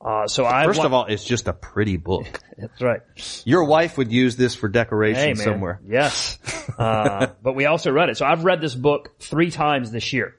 Uh, 0.04 0.26
so 0.26 0.44
I 0.44 0.66
First 0.66 0.84
of 0.84 0.92
all, 0.92 1.06
it's 1.06 1.24
just 1.24 1.48
a 1.48 1.54
pretty 1.54 1.96
book. 1.96 2.26
that's 2.58 2.82
right. 2.82 3.00
Your 3.46 3.64
wife 3.64 3.96
would 3.96 4.12
use 4.12 4.36
this 4.36 4.54
for 4.54 4.68
decoration 4.68 5.28
Hey, 5.28 5.34
somewhere. 5.34 5.80
Yes. 5.86 6.38
Uh, 6.78 7.26
but 7.42 7.54
we 7.54 7.66
also 7.66 7.92
read 7.92 8.08
it. 8.08 8.16
So 8.16 8.24
I've 8.24 8.42
read 8.44 8.60
this 8.62 8.74
book 8.74 9.20
three 9.20 9.50
times 9.50 9.90
this 9.92 10.14
year. 10.14 10.34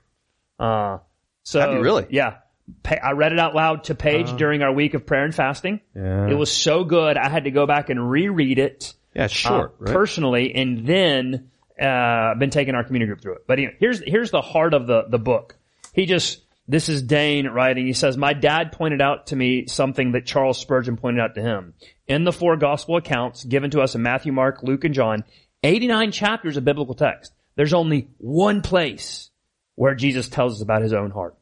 Uh, 0.60 1.00
so 1.44 1.60
Have 1.60 1.74
you 1.74 1.82
really? 1.82 2.08
Yeah. 2.10 2.38
I 2.84 3.12
read 3.12 3.32
it 3.32 3.40
out 3.40 3.54
loud 3.54 3.84
to 3.86 3.96
Paige 3.96 4.36
during 4.38 4.64
our 4.64 4.74
week 4.74 4.96
of 4.96 5.06
prayer 5.06 5.24
and 5.24 5.36
fasting. 5.36 5.82
Yeah. 5.96 6.28
It 6.30 6.34
was 6.34 6.52
so 6.52 6.84
good. 6.84 7.16
I 7.16 7.30
had 7.30 7.44
to 7.44 7.52
go 7.52 7.68
back 7.68 7.90
and 7.92 8.10
reread 8.10 8.58
it 8.58 8.94
Yeah, 9.14 9.26
it's 9.26 9.46
uh, 9.46 9.68
right? 9.78 9.94
personally, 9.94 10.56
and 10.56 10.88
then 10.88 11.52
uh, 11.80 11.86
I've 11.86 12.40
been 12.40 12.50
taking 12.50 12.74
our 12.74 12.84
community 12.84 13.08
group 13.10 13.22
through 13.22 13.36
it. 13.36 13.42
But 13.48 13.60
anyway, 13.60 13.76
here's 13.80 14.02
here's 14.04 14.32
the 14.32 14.42
heart 14.42 14.74
of 14.74 14.88
the 14.88 15.04
the 15.08 15.20
book. 15.20 15.56
He 15.94 16.08
just 16.08 16.42
this 16.68 16.90
is 16.90 17.04
Dane 17.04 17.48
writing. 17.50 17.86
He 17.86 17.94
says, 17.94 18.18
"My 18.18 18.34
dad 18.34 18.72
pointed 18.72 19.00
out 19.00 19.28
to 19.28 19.36
me 19.36 19.68
something 19.68 20.14
that 20.14 20.26
Charles 20.26 20.58
Spurgeon 20.58 20.98
pointed 20.98 21.22
out 21.22 21.36
to 21.36 21.44
him 21.44 21.76
in 22.08 22.24
the 22.24 22.34
four 22.34 22.58
gospel 22.58 22.98
accounts 22.98 23.44
given 23.44 23.70
to 23.72 23.82
us 23.82 23.94
in 23.94 24.02
Matthew, 24.02 24.32
Mark, 24.32 24.64
Luke, 24.64 24.84
and 24.86 24.96
John. 24.96 25.24
89 25.64 26.12
chapters 26.12 26.58
of 26.58 26.66
biblical 26.66 26.96
text. 26.96 27.32
There's 27.56 27.74
only 27.74 28.10
one 28.18 28.62
place 28.62 29.30
where 29.76 29.96
Jesus 29.96 30.30
tells 30.30 30.56
us 30.56 30.62
about 30.62 30.82
his 30.82 30.94
own 30.94 31.12
heart, 31.12 31.36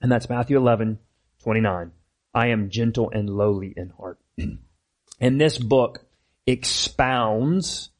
and 0.00 0.10
that's 0.10 0.28
Matthew 0.28 0.56
11, 0.56 0.98
29. 1.42 1.92
I 2.34 2.46
am 2.48 2.70
gentle 2.70 3.10
and 3.10 3.28
lowly 3.28 3.74
in 3.76 3.90
heart." 3.90 4.18
And 5.20 5.40
this 5.40 5.56
book 5.56 6.04
expounds 6.48 7.90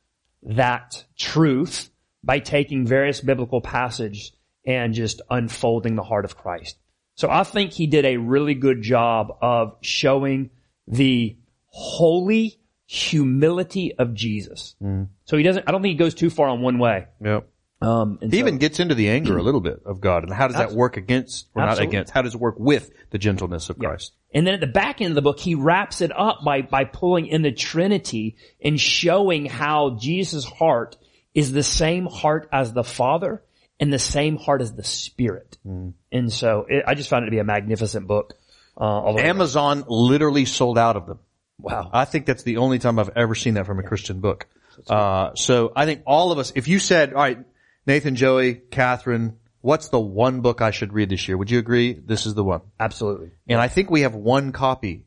that 0.42 1.04
truth 1.16 1.88
by 2.24 2.40
taking 2.40 2.84
various 2.84 3.20
biblical 3.20 3.60
passages 3.60 4.32
and 4.66 4.92
just 4.92 5.22
unfolding 5.30 5.94
the 5.94 6.02
heart 6.02 6.24
of 6.24 6.36
Christ. 6.36 6.78
So 7.14 7.30
I 7.30 7.44
think 7.44 7.72
he 7.72 7.86
did 7.86 8.04
a 8.04 8.16
really 8.16 8.54
good 8.54 8.82
job 8.82 9.36
of 9.40 9.76
showing 9.82 10.50
the 10.86 11.36
holy 11.66 12.58
humility 12.86 13.94
of 13.96 14.14
Jesus. 14.14 14.76
Mm-hmm. 14.82 15.04
So 15.24 15.36
he 15.36 15.42
doesn't, 15.42 15.68
I 15.68 15.72
don't 15.72 15.82
think 15.82 15.92
he 15.92 15.98
goes 15.98 16.14
too 16.14 16.30
far 16.30 16.48
on 16.48 16.60
one 16.60 16.78
way. 16.78 17.06
Yep. 17.22 17.48
Um, 17.82 18.18
and 18.22 18.32
He 18.32 18.38
so- 18.38 18.44
even 18.44 18.58
gets 18.58 18.80
into 18.80 18.94
the 18.94 19.08
anger 19.10 19.36
a 19.36 19.42
little 19.42 19.60
bit 19.60 19.82
of 19.84 20.00
God, 20.00 20.22
and 20.24 20.32
how 20.32 20.46
does 20.48 20.56
that 20.56 20.72
work 20.72 20.96
against, 20.96 21.48
or 21.54 21.64
not 21.64 21.78
against? 21.80 22.12
How 22.12 22.22
does 22.22 22.34
it 22.34 22.40
work 22.40 22.56
with 22.58 22.90
the 23.10 23.18
gentleness 23.18 23.70
of 23.70 23.76
Yeah. 23.80 23.88
Christ? 23.88 24.12
And 24.34 24.46
then 24.46 24.54
at 24.54 24.60
the 24.60 24.66
back 24.66 25.00
end 25.00 25.10
of 25.10 25.14
the 25.14 25.22
book, 25.22 25.38
he 25.40 25.54
wraps 25.54 26.00
it 26.00 26.10
up 26.16 26.38
by, 26.44 26.62
by 26.62 26.84
pulling 26.84 27.26
in 27.26 27.42
the 27.42 27.52
Trinity 27.52 28.36
and 28.64 28.80
showing 28.80 29.46
how 29.46 29.96
Jesus' 30.00 30.44
heart 30.44 30.96
is 31.34 31.52
the 31.52 31.62
same 31.62 32.06
heart 32.06 32.48
as 32.52 32.72
the 32.72 32.84
Father 32.84 33.42
and 33.80 33.92
the 33.92 33.98
same 33.98 34.36
heart 34.36 34.62
as 34.62 34.72
the 34.74 34.84
Spirit. 34.84 35.58
And 35.64 36.32
so 36.32 36.66
it, 36.68 36.84
I 36.86 36.94
just 36.94 37.08
found 37.10 37.24
it 37.24 37.26
to 37.26 37.30
be 37.30 37.38
a 37.38 37.44
magnificent 37.44 38.06
book. 38.06 38.34
Uh, 38.76 39.02
way 39.06 39.22
around. 39.22 39.26
Amazon 39.28 39.84
literally 39.88 40.44
sold 40.46 40.78
out 40.78 40.96
of 40.96 41.06
them. 41.06 41.18
wow. 41.58 41.90
I 41.92 42.04
think 42.06 42.24
that's 42.26 42.42
the 42.42 42.56
only 42.58 42.78
time 42.78 42.98
I've 42.98 43.10
ever 43.16 43.34
seen 43.34 43.54
that 43.54 43.66
from 43.66 43.78
a 43.78 43.82
Christian 43.82 44.20
book. 44.20 44.46
Uh, 44.88 45.34
so 45.34 45.72
I 45.76 45.84
think 45.84 46.02
all 46.06 46.32
of 46.32 46.38
us, 46.38 46.52
if 46.56 46.68
you 46.68 46.78
said, 46.78 47.12
all 47.12 47.20
right, 47.20 47.38
Nathan, 47.86 48.14
Joey, 48.14 48.54
Catherine, 48.54 49.38
what's 49.60 49.88
the 49.88 50.00
one 50.00 50.40
book 50.40 50.60
I 50.60 50.70
should 50.70 50.92
read 50.92 51.08
this 51.08 51.26
year? 51.26 51.36
Would 51.36 51.50
you 51.50 51.58
agree? 51.58 51.94
This 51.94 52.26
is 52.26 52.34
the 52.34 52.44
one. 52.44 52.60
Absolutely. 52.78 53.32
And 53.48 53.60
I 53.60 53.68
think 53.68 53.90
we 53.90 54.02
have 54.02 54.14
one 54.14 54.52
copy 54.52 55.04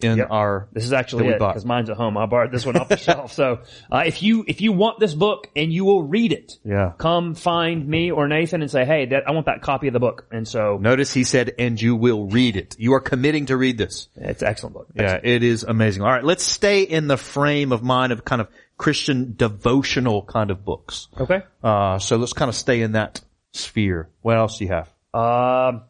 in 0.00 0.18
Yep. 0.18 0.28
our, 0.30 0.68
This 0.72 0.84
is 0.84 0.92
actually 0.92 1.26
it 1.28 1.38
because 1.38 1.64
mine's 1.64 1.90
at 1.90 1.96
home. 1.96 2.16
I 2.16 2.26
borrowed 2.26 2.52
this 2.52 2.64
one 2.64 2.76
off 2.76 2.88
the 2.88 2.96
shelf. 3.08 3.32
So 3.32 3.60
uh, 3.90 4.04
if 4.06 4.22
you 4.22 4.44
if 4.46 4.60
you 4.60 4.72
want 4.72 5.00
this 5.00 5.12
book 5.12 5.48
and 5.56 5.72
you 5.72 5.84
will 5.84 6.04
read 6.04 6.32
it, 6.32 6.56
yeah. 6.64 6.92
come 6.98 7.34
find 7.34 7.86
me 7.86 8.10
or 8.12 8.28
Nathan 8.28 8.62
and 8.62 8.70
say, 8.70 8.84
hey, 8.84 9.06
that, 9.06 9.24
I 9.26 9.32
want 9.32 9.46
that 9.46 9.60
copy 9.62 9.88
of 9.88 9.92
the 9.92 10.00
book. 10.00 10.26
And 10.30 10.46
so 10.46 10.78
Notice 10.80 11.12
he 11.12 11.24
said, 11.24 11.52
and 11.58 11.80
you 11.80 11.96
will 11.96 12.26
read 12.26 12.56
it. 12.56 12.76
You 12.78 12.94
are 12.94 13.00
committing 13.00 13.46
to 13.46 13.56
read 13.56 13.76
this. 13.76 14.08
it's 14.14 14.42
an 14.42 14.48
excellent 14.48 14.74
book. 14.74 14.88
Yeah, 14.94 15.18
it 15.22 15.42
is 15.42 15.64
amazing. 15.64 16.02
All 16.02 16.12
right, 16.12 16.24
let's 16.24 16.44
stay 16.44 16.82
in 16.82 17.08
the 17.08 17.16
frame 17.16 17.72
of 17.72 17.82
mind 17.82 18.12
of 18.12 18.24
kind 18.24 18.40
of 18.40 18.48
Christian 18.76 19.34
devotional 19.36 20.22
kind 20.22 20.52
of 20.52 20.64
books. 20.64 21.08
Okay. 21.20 21.42
Uh, 21.64 21.98
so 21.98 22.16
let's 22.16 22.32
kind 22.32 22.48
of 22.48 22.54
stay 22.54 22.82
in 22.82 22.92
that 22.92 23.20
sphere. 23.52 24.08
What 24.22 24.36
else 24.36 24.58
do 24.58 24.64
you 24.64 24.70
have? 24.70 24.88
Um, 25.12 25.82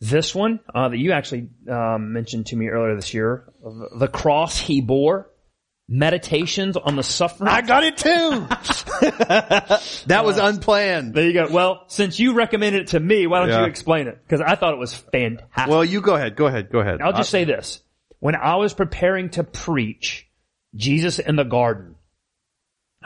This 0.00 0.34
one 0.34 0.60
uh, 0.72 0.88
that 0.90 0.96
you 0.98 1.12
actually 1.12 1.48
um, 1.68 2.12
mentioned 2.12 2.46
to 2.46 2.56
me 2.56 2.68
earlier 2.68 2.94
this 2.94 3.12
year, 3.12 3.52
the 3.96 4.06
cross 4.06 4.56
he 4.58 4.80
bore, 4.80 5.28
meditations 5.88 6.76
on 6.76 6.94
the 6.94 7.02
suffering. 7.02 7.48
I 7.48 7.62
got 7.62 7.82
it 7.82 7.96
too. 7.96 8.46
that 10.06 10.24
was 10.24 10.38
unplanned. 10.38 11.14
There 11.14 11.24
you 11.26 11.32
go. 11.32 11.48
Well, 11.50 11.84
since 11.88 12.20
you 12.20 12.34
recommended 12.34 12.82
it 12.82 12.88
to 12.88 13.00
me, 13.00 13.26
why 13.26 13.40
don't 13.40 13.48
Yeah. 13.48 13.60
you 13.62 13.66
explain 13.66 14.06
it? 14.06 14.20
Because 14.22 14.40
I 14.40 14.54
thought 14.54 14.74
it 14.74 14.78
was 14.78 14.94
fantastic. 14.94 15.66
Well, 15.70 15.84
you 15.84 16.00
go 16.00 16.14
ahead. 16.14 16.36
Go 16.36 16.46
ahead. 16.46 16.70
Go 16.70 16.78
ahead. 16.78 17.00
I'll 17.00 17.14
just 17.14 17.30
say 17.30 17.44
this. 17.44 17.82
When 18.20 18.36
I 18.36 18.56
was 18.56 18.74
preparing 18.74 19.30
to 19.30 19.42
preach 19.44 20.28
Jesus 20.76 21.18
in 21.18 21.36
the 21.36 21.44
garden, 21.44 21.96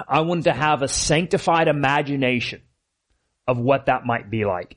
I 0.08 0.20
wanted 0.22 0.44
to 0.44 0.52
have 0.52 0.82
a 0.82 0.88
sanctified 0.88 1.68
imagination 1.68 2.62
of 3.46 3.58
what 3.58 3.86
that 3.86 4.04
might 4.04 4.30
be 4.30 4.44
like. 4.44 4.76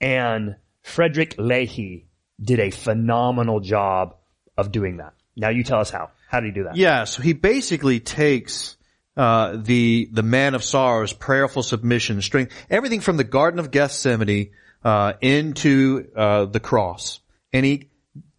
And 0.00 0.56
Frederick 0.90 1.36
Leahy 1.38 2.06
did 2.42 2.60
a 2.60 2.70
phenomenal 2.70 3.60
job 3.60 4.16
of 4.56 4.72
doing 4.72 4.98
that. 4.98 5.14
Now 5.36 5.50
you 5.50 5.62
tell 5.62 5.80
us 5.80 5.90
how. 5.90 6.10
How 6.28 6.40
did 6.40 6.46
he 6.48 6.52
do 6.52 6.64
that? 6.64 6.76
Yeah, 6.76 7.04
so 7.04 7.22
he 7.22 7.32
basically 7.32 8.00
takes 8.00 8.76
uh, 9.16 9.56
the 9.56 10.08
the 10.12 10.22
man 10.22 10.54
of 10.54 10.62
sorrows, 10.62 11.12
prayerful 11.12 11.62
submission, 11.62 12.20
strength, 12.22 12.52
everything 12.68 13.00
from 13.00 13.16
the 13.16 13.24
Garden 13.24 13.60
of 13.60 13.70
Gethsemane 13.70 14.50
uh, 14.84 15.14
into 15.20 16.08
uh, 16.14 16.44
the 16.46 16.60
cross, 16.60 17.20
and 17.52 17.64
he 17.64 17.90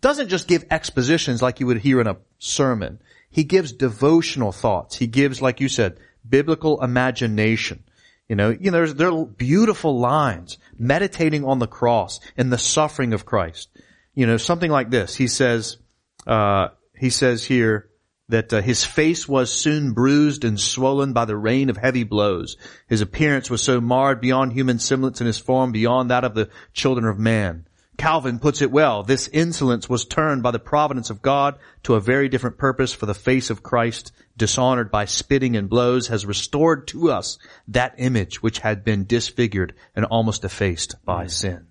doesn't 0.01 0.29
just 0.29 0.48
give 0.48 0.65
expositions 0.72 1.41
like 1.41 1.60
you 1.60 1.67
would 1.67 1.77
hear 1.77 2.01
in 2.01 2.08
a 2.08 2.17
sermon. 2.39 3.00
He 3.29 3.43
gives 3.43 3.72
devotional 3.72 4.51
thoughts. 4.51 4.98
He 4.98 5.08
gives, 5.08 5.41
like 5.41 5.62
you 5.62 5.70
said, 5.70 6.00
biblical 6.27 6.84
imagination. 6.84 7.84
You 8.31 8.38
know, 8.38 8.55
you 8.57 8.71
know, 8.71 8.77
there's 8.77 8.93
there 8.93 9.11
are 9.11 9.25
beautiful 9.25 10.00
lines 10.00 10.57
meditating 10.79 11.43
on 11.43 11.59
the 11.59 11.67
cross 11.67 12.21
and 12.38 12.50
the 12.50 12.57
suffering 12.57 13.11
of 13.11 13.25
Christ. 13.25 13.67
You 14.15 14.25
know, 14.25 14.38
something 14.38 14.71
like 14.71 14.89
this. 14.89 15.13
He 15.17 15.27
says, 15.27 15.79
uh, 16.25 16.69
he 16.97 17.09
says 17.09 17.43
here 17.43 17.89
that 18.29 18.53
uh, 18.53 18.61
his 18.61 18.85
face 18.85 19.27
was 19.27 19.51
soon 19.51 19.91
bruised 19.91 20.45
and 20.45 20.57
swollen 20.57 21.11
by 21.11 21.25
the 21.25 21.35
rain 21.35 21.69
of 21.69 21.75
heavy 21.75 22.05
blows. 22.05 22.55
His 22.88 23.01
appearance 23.01 23.50
was 23.50 23.61
so 23.61 23.81
marred 23.81 24.21
beyond 24.21 24.53
human 24.53 24.79
semblance 24.79 25.19
and 25.19 25.27
his 25.27 25.38
form 25.38 25.73
beyond 25.73 26.09
that 26.09 26.23
of 26.23 26.33
the 26.33 26.50
children 26.71 27.07
of 27.07 27.19
man. 27.19 27.67
Calvin 28.01 28.39
puts 28.39 28.63
it 28.63 28.72
well. 28.72 29.03
This 29.03 29.27
insolence 29.27 29.88
was 29.88 30.05
turned 30.05 30.41
by 30.41 30.50
the 30.50 30.58
providence 30.58 31.12
of 31.12 31.22
God 31.22 31.60
to 31.84 31.93
a 31.93 32.00
very 32.00 32.29
different 32.29 32.58
purpose 32.58 32.91
for 32.91 33.05
the 33.05 33.13
face 33.13 33.51
of 33.51 33.62
Christ, 33.62 34.12
dishonored 34.36 34.89
by 34.89 35.05
spitting 35.05 35.55
and 35.55 35.70
blows, 35.70 36.08
has 36.08 36.25
restored 36.25 36.88
to 36.88 37.12
us 37.12 37.38
that 37.67 37.93
image 38.00 38.41
which 38.41 38.58
had 38.58 38.84
been 38.84 39.05
disfigured 39.05 39.75
and 39.96 40.05
almost 40.05 40.43
effaced 40.43 40.96
by 41.05 41.27
sin. 41.27 41.67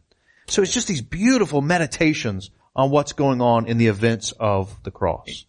So 0.47 0.63
it's 0.63 0.73
just 0.73 0.87
these 0.87 1.03
beautiful 1.03 1.63
meditations 1.63 2.51
on 2.77 2.91
what's 2.91 3.13
going 3.13 3.41
on 3.41 3.67
in 3.67 3.79
the 3.79 3.89
events 3.89 4.33
of 4.39 4.73
the 4.85 4.93
cross. 4.93 5.47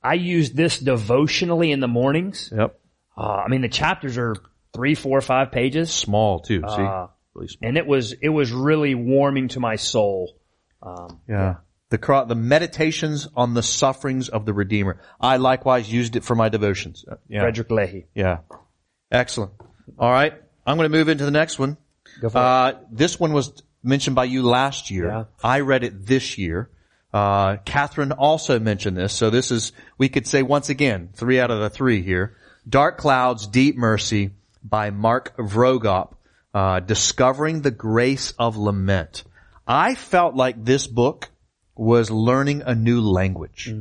I 0.00 0.14
use 0.14 0.52
this 0.52 0.78
devotionally 0.78 1.72
in 1.72 1.80
the 1.80 1.88
mornings. 1.88 2.52
Yep. 2.56 2.78
Uh, 3.18 3.20
I 3.20 3.48
mean, 3.48 3.62
the 3.62 3.68
chapters 3.68 4.16
are 4.16 4.36
three, 4.72 4.94
four, 4.94 5.20
five 5.22 5.50
pages. 5.50 5.92
Small 5.92 6.38
too, 6.38 6.60
see? 6.60 6.88
Really 7.34 7.48
small. 7.48 7.68
and 7.68 7.76
it 7.78 7.86
was 7.86 8.12
it 8.12 8.28
was 8.28 8.52
really 8.52 8.94
warming 8.94 9.48
to 9.48 9.60
my 9.60 9.76
soul. 9.76 10.36
Um, 10.82 11.20
Yeah. 11.28 11.56
The 11.90 11.98
cro- 11.98 12.24
the 12.24 12.34
meditations 12.36 13.26
on 13.34 13.54
the 13.54 13.62
sufferings 13.62 14.28
of 14.28 14.46
the 14.46 14.52
Redeemer. 14.52 15.00
I 15.20 15.36
likewise 15.38 15.92
used 15.92 16.14
it 16.16 16.22
for 16.24 16.34
my 16.36 16.48
devotions. 16.48 17.04
Uh, 17.10 17.16
Yeah. 17.28 17.40
Frederick 17.40 17.70
Leahy. 17.70 18.06
Yeah. 18.14 18.38
Excellent. 19.10 19.52
All 19.98 20.10
right. 20.10 20.34
I'm 20.66 20.76
going 20.76 20.90
to 20.90 20.96
move 20.96 21.08
into 21.08 21.24
the 21.24 21.30
next 21.32 21.58
one. 21.58 21.76
Go 22.20 22.28
for 22.28 22.38
Uh, 22.38 22.72
this 22.92 23.18
one 23.18 23.32
was 23.32 23.62
mentioned 23.82 24.14
by 24.14 24.24
you 24.24 24.42
last 24.42 24.90
year. 24.90 25.06
Yeah. 25.06 25.24
I 25.42 25.60
read 25.60 25.82
it 25.84 26.06
this 26.06 26.38
year. 26.38 26.70
Uh, 27.12 27.56
Catherine 27.64 28.12
also 28.12 28.60
mentioned 28.60 28.96
this. 28.96 29.12
So 29.12 29.30
this 29.30 29.50
is, 29.50 29.72
we 29.98 30.08
could 30.08 30.26
say 30.28 30.42
once 30.42 30.68
again, 30.68 31.08
three 31.14 31.40
out 31.40 31.50
of 31.50 31.58
the 31.58 31.70
three 31.70 32.02
here. 32.02 32.36
Dark 32.68 32.98
Clouds, 32.98 33.46
Deep 33.48 33.76
Mercy 33.76 34.30
by 34.62 34.90
Mark 34.90 35.36
Vroegop, 35.36 36.12
uh, 36.54 36.80
Discovering 36.80 37.62
the 37.62 37.70
Grace 37.70 38.32
of 38.38 38.56
Lament. 38.56 39.24
I 39.66 39.94
felt 39.94 40.34
like 40.34 40.64
this 40.64 40.86
book 40.86 41.30
was 41.76 42.10
learning 42.10 42.62
a 42.66 42.74
new 42.74 43.00
language. 43.00 43.72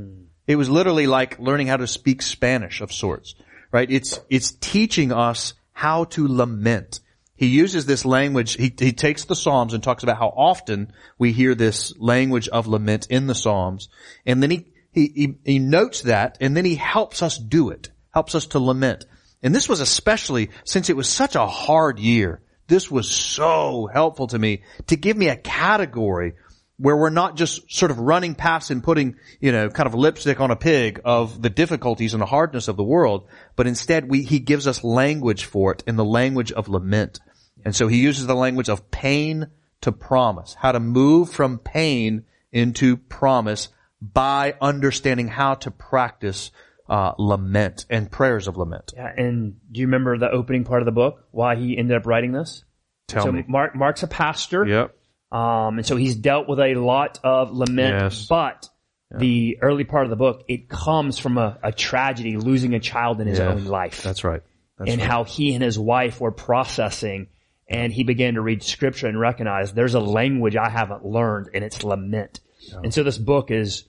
It 0.48 0.56
was 0.56 0.70
literally 0.70 1.08
like 1.08 1.40
learning 1.40 1.68
how 1.68 1.78
to 1.78 1.88
speak 1.88 2.22
Spanish 2.22 2.82
of 2.82 2.92
sorts, 2.92 3.36
right? 3.72 3.90
It's, 3.90 4.20
it's 4.30 4.52
teaching 4.52 5.12
us 5.12 5.54
how 5.74 6.06
to 6.06 6.28
lament. 6.28 7.02
He 7.36 7.48
uses 7.48 7.86
this 7.86 8.04
language, 8.04 8.54
he, 8.54 8.74
he 8.78 8.92
takes 8.92 9.26
the 9.26 9.36
Psalms 9.36 9.74
and 9.74 9.82
talks 9.82 10.04
about 10.04 10.18
how 10.18 10.28
often 10.28 10.92
we 11.18 11.32
hear 11.32 11.56
this 11.56 11.98
language 11.98 12.50
of 12.50 12.68
lament 12.68 13.08
in 13.10 13.28
the 13.28 13.36
Psalms. 13.36 13.90
And 14.26 14.44
then 14.44 14.52
he, 14.52 14.74
he, 14.92 15.08
he, 15.16 15.36
he 15.46 15.60
notes 15.60 16.02
that 16.02 16.38
and 16.42 16.56
then 16.58 16.66
he 16.66 16.76
helps 16.76 17.22
us 17.22 17.38
do 17.38 17.70
it, 17.70 17.90
helps 18.14 18.36
us 18.36 18.48
to 18.48 18.60
lament. 18.60 19.06
And 19.42 19.56
this 19.56 19.70
was 19.70 19.80
especially 19.80 20.50
since 20.66 20.90
it 20.90 20.98
was 20.98 21.08
such 21.08 21.36
a 21.36 21.48
hard 21.48 21.98
year. 21.98 22.42
This 22.70 22.90
was 22.90 23.10
so 23.10 23.90
helpful 23.92 24.28
to 24.28 24.40
me 24.40 24.62
to 24.88 24.96
give 24.96 25.18
me 25.18 25.28
a 25.28 25.36
category 25.36 26.36
where 26.78 26.96
we're 26.96 27.10
not 27.10 27.36
just 27.36 27.70
sort 27.70 27.92
of 27.92 28.00
running 28.00 28.36
past 28.36 28.70
and 28.70 28.84
putting, 28.84 29.16
you 29.42 29.52
know, 29.52 29.70
kind 29.70 29.88
of 29.88 29.96
lipstick 29.96 30.40
on 30.40 30.52
a 30.52 30.56
pig 30.56 31.02
of 31.04 31.42
the 31.42 31.50
difficulties 31.50 32.14
and 32.14 32.22
the 32.22 32.28
hardness 32.28 32.68
of 32.68 32.78
the 32.78 32.84
world, 32.84 33.28
but 33.58 33.68
instead 33.68 34.10
we, 34.10 34.22
he 34.22 34.40
gives 34.40 34.68
us 34.68 34.84
language 34.84 35.44
for 35.44 35.74
it 35.74 35.84
in 35.88 35.98
the 35.98 36.06
language 36.06 36.52
of 36.54 36.70
lament. 36.70 37.20
And 37.66 37.76
so 37.76 37.88
he 37.88 37.98
uses 37.98 38.28
the 38.28 38.36
language 38.36 38.70
of 38.70 38.92
pain 38.92 39.48
to 39.82 39.92
promise, 39.92 40.54
how 40.54 40.72
to 40.72 40.80
move 40.80 41.32
from 41.32 41.58
pain 41.58 42.24
into 42.52 42.98
promise 42.98 43.70
by 44.00 44.56
understanding 44.62 45.28
how 45.28 45.56
to 45.56 45.72
practice 45.72 46.52
uh, 46.90 47.14
lament 47.18 47.86
and 47.90 48.10
prayers 48.10 48.48
of 48.48 48.58
lament. 48.58 48.94
Yeah, 48.96 49.12
and 49.16 49.56
do 49.72 49.80
you 49.80 49.88
remember 49.88 50.18
the 50.18 50.30
opening 50.30 50.64
part 50.64 50.82
of 50.82 50.86
the 50.86 50.92
book? 50.92 51.26
Why 51.32 51.56
he 51.56 51.78
ended 51.78 51.96
up 51.96 52.06
writing 52.06 52.32
this? 52.32 52.64
Tell 53.08 53.26
so 53.26 53.32
me. 53.32 53.44
Mark 53.48 53.76
Mark's 53.76 54.04
a 54.04 54.08
pastor. 54.08 54.66
Yep. 54.66 54.96
Um, 55.32 55.78
and 55.78 55.86
so 55.86 55.96
he's 55.96 56.16
dealt 56.16 56.50
with 56.50 56.60
a 56.60 56.74
lot 56.76 57.20
of 57.24 57.52
lament, 57.52 58.02
Yes. 58.02 58.26
but 58.28 58.68
the 59.12 59.58
early 59.62 59.84
part 59.84 60.06
of 60.06 60.10
the 60.10 60.16
book, 60.16 60.44
it 60.48 60.70
comes 60.70 61.20
from 61.20 61.38
a, 61.38 61.58
a 61.64 61.72
tragedy, 61.72 62.38
losing 62.38 62.74
a 62.74 62.80
child 62.80 63.22
in 63.22 63.28
his 63.28 63.40
Yes. 63.40 63.48
own 63.48 63.66
life. 63.66 64.04
That's 64.04 64.24
right. 64.24 64.42
That's 64.78 64.92
and 64.92 65.02
right. 65.02 65.10
how 65.10 65.24
he 65.26 65.54
and 65.54 65.64
his 65.64 65.78
wife 65.78 66.20
were 66.22 66.32
processing 66.32 67.28
and 67.68 67.94
he 67.94 68.04
began 68.04 68.36
to 68.36 68.42
read 68.42 68.64
scripture 68.64 69.08
and 69.08 69.20
recognize 69.20 69.74
there's 69.74 69.94
a 69.94 70.00
language 70.00 70.56
I 70.56 70.70
haven't 70.70 71.06
learned 71.06 71.50
and 71.54 71.64
it's 71.64 71.84
lament. 71.84 72.40
And 72.84 72.94
so 72.94 73.04
this 73.04 73.18
book 73.18 73.52
is, 73.52 73.86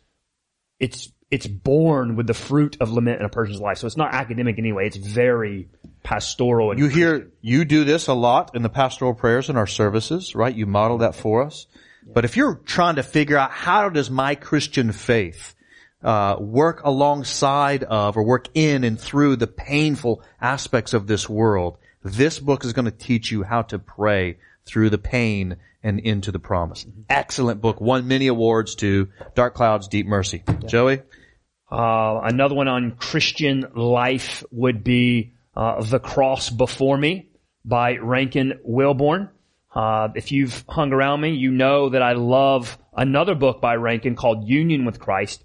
it's, 0.79 1.11
it's 1.31 1.47
born 1.47 2.17
with 2.17 2.27
the 2.27 2.35
fruit 2.35 2.77
of 2.81 2.91
lament 2.91 3.21
in 3.21 3.27
a 3.27 3.29
person's 3.29 3.61
life. 3.61 3.79
So 3.79 3.87
it's 3.87 3.97
not 3.97 4.13
academic 4.13 4.59
anyway. 4.59 4.87
It's 4.87 4.97
very 4.97 5.69
pastoral. 6.03 6.73
And 6.73 6.81
You 6.81 6.89
hear, 6.89 7.31
you 7.41 7.65
do 7.65 7.85
this 7.85 8.09
a 8.09 8.15
lot 8.15 8.57
in 8.57 8.63
the 8.63 8.69
pastoral 8.69 9.15
prayers 9.15 9.49
in 9.49 9.57
our 9.57 9.67
services, 9.67 10.35
right? 10.35 10.55
You 10.55 10.67
model 10.67 10.99
that 10.99 11.15
for 11.15 11.43
us. 11.43 11.67
But 12.13 12.25
if 12.25 12.37
you're 12.37 12.57
trying 12.57 12.97
to 12.97 13.03
figure 13.03 13.37
out 13.37 13.53
how 13.53 13.89
does 13.89 14.11
my 14.11 14.35
Christian 14.35 14.91
faith 14.91 15.55
uh, 16.03 16.37
work 16.41 16.83
alongside 16.83 17.85
of 17.85 18.17
or 18.17 18.25
work 18.25 18.49
in 18.55 18.83
and 18.85 18.99
through 18.99 19.37
the 19.37 19.47
painful 19.47 20.23
aspects 20.41 20.95
of 20.95 21.07
this 21.07 21.29
world, 21.29 21.77
this 22.03 22.41
book 22.41 22.65
is 22.65 22.73
going 22.73 22.87
to 22.87 22.91
teach 22.91 23.31
you 23.31 23.45
how 23.45 23.63
to 23.63 23.79
pray 23.79 24.39
through 24.65 24.91
the 24.91 24.99
pain 24.99 25.57
and 25.83 26.01
into 26.01 26.33
the 26.33 26.39
promise. 26.39 26.87
Excellent 27.09 27.61
book. 27.61 27.81
Won 27.81 28.09
many 28.09 28.27
awards 28.27 28.75
to 28.77 29.09
Dark 29.35 29.55
Clouds, 29.55 29.89
Deep 29.89 30.07
Mercy. 30.07 30.43
Joey? 30.67 31.03
Uh, 31.71 32.21
another 32.25 32.55
one 32.55 32.69
on 32.69 32.93
Christian 32.93 33.67
life 33.75 34.43
would 34.51 34.83
be 34.83 35.35
uh, 35.55 35.83
The 35.83 36.01
Cross 36.01 36.51
Before 36.51 36.97
Me 36.97 37.29
by 37.65 37.97
Rankin 37.97 38.59
Wilbourne. 38.65 39.29
Uh, 39.73 40.09
if 40.17 40.33
you've 40.33 40.65
hung 40.69 40.93
around 40.93 41.21
me, 41.21 41.31
you 41.31 41.53
know 41.53 41.91
that 41.91 42.03
I 42.03 42.13
love 42.13 42.77
another 42.97 43.37
book 43.37 43.61
by 43.61 43.75
Rankin 43.77 44.17
called 44.17 44.49
Union 44.49 44.85
with 44.85 44.99
Christ, 44.99 45.45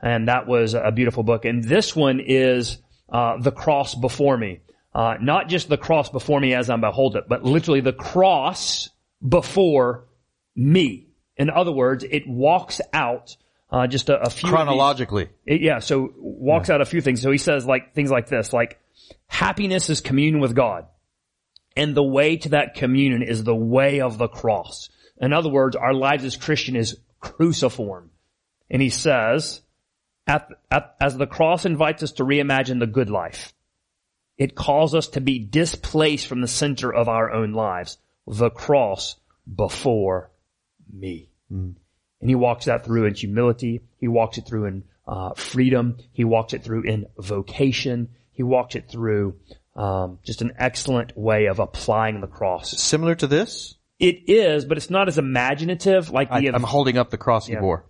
and 0.00 0.28
that 0.28 0.46
was 0.46 0.74
a 0.74 0.92
beautiful 0.92 1.24
book. 1.24 1.44
And 1.44 1.64
this 1.64 1.96
one 1.96 2.20
is 2.20 2.78
uh, 3.08 3.38
The 3.38 3.50
Cross 3.50 3.96
Before 3.96 4.36
Me. 4.36 4.60
Uh, 4.94 5.16
not 5.20 5.48
just 5.48 5.68
the 5.68 5.76
cross 5.76 6.08
before 6.08 6.38
me 6.38 6.54
as 6.54 6.70
I 6.70 6.76
behold 6.76 7.16
it, 7.16 7.24
but 7.28 7.42
literally 7.42 7.80
the 7.80 7.92
cross 7.92 8.90
before 9.26 10.06
me. 10.54 11.08
In 11.36 11.50
other 11.50 11.72
words, 11.72 12.04
it 12.08 12.28
walks 12.28 12.80
out 12.92 13.36
uh, 13.70 13.86
just 13.86 14.08
a, 14.08 14.20
a 14.20 14.30
few 14.30 14.48
these- 14.48 14.54
Chronologically. 14.54 15.28
it- 15.46 15.60
yeah, 15.60 15.78
so 15.78 16.12
walks 16.16 16.70
out 16.70 16.80
a 16.80 16.84
few 16.84 17.00
things. 17.00 17.22
So 17.22 17.30
he 17.30 17.38
says 17.38 17.66
like 17.66 17.94
things 17.94 18.10
like 18.10 18.28
this, 18.28 18.52
like 18.52 18.78
happiness 19.26 19.90
is 19.90 20.00
communion 20.00 20.40
with 20.40 20.54
God. 20.54 20.86
And 21.76 21.94
the 21.94 22.04
way 22.04 22.36
to 22.36 22.50
that 22.50 22.74
communion 22.74 23.22
is 23.22 23.42
the 23.42 23.54
way 23.54 24.00
of 24.00 24.16
the 24.16 24.28
cross. 24.28 24.88
In 25.20 25.32
other 25.32 25.48
words, 25.48 25.74
our 25.74 25.92
lives 25.94 26.24
as 26.24 26.36
Christian 26.36 26.76
is 26.76 26.96
cruciform. 27.20 28.10
And 28.70 28.80
he 28.80 28.90
says, 28.90 29.60
at, 30.26 30.48
at, 30.70 30.94
as 31.00 31.16
the 31.16 31.26
cross 31.26 31.66
invites 31.66 32.02
us 32.02 32.12
to 32.12 32.24
reimagine 32.24 32.78
the 32.78 32.86
good 32.86 33.10
life, 33.10 33.52
it 34.38 34.54
calls 34.54 34.94
us 34.94 35.08
to 35.08 35.20
be 35.20 35.38
displaced 35.38 36.26
from 36.26 36.40
the 36.40 36.48
center 36.48 36.92
of 36.92 37.08
our 37.08 37.30
own 37.32 37.52
lives. 37.52 37.98
The 38.26 38.50
cross 38.50 39.16
before 39.52 40.30
me. 40.92 41.28
And 42.24 42.30
he 42.30 42.36
walks 42.36 42.64
that 42.64 42.86
through 42.86 43.04
in 43.04 43.14
humility. 43.14 43.82
He 43.98 44.08
walks 44.08 44.38
it 44.38 44.46
through 44.46 44.64
in 44.64 44.84
uh, 45.06 45.34
freedom. 45.34 45.98
He 46.14 46.24
walks 46.24 46.54
it 46.54 46.64
through 46.64 46.84
in 46.84 47.04
vocation. 47.18 48.08
He 48.32 48.42
walks 48.42 48.76
it 48.76 48.88
through 48.88 49.36
um, 49.76 50.20
just 50.24 50.40
an 50.40 50.54
excellent 50.58 51.14
way 51.18 51.48
of 51.48 51.58
applying 51.58 52.22
the 52.22 52.26
cross. 52.26 52.70
Similar 52.80 53.14
to 53.16 53.26
this? 53.26 53.74
It 53.98 54.30
is, 54.30 54.64
but 54.64 54.78
it's 54.78 54.88
not 54.88 55.06
as 55.08 55.18
imaginative 55.18 56.08
like 56.08 56.28
I, 56.30 56.40
the 56.40 56.54
I'm 56.54 56.62
holding 56.62 56.96
up 56.96 57.10
the 57.10 57.18
cross 57.18 57.46
he 57.46 57.56
bore. 57.56 57.84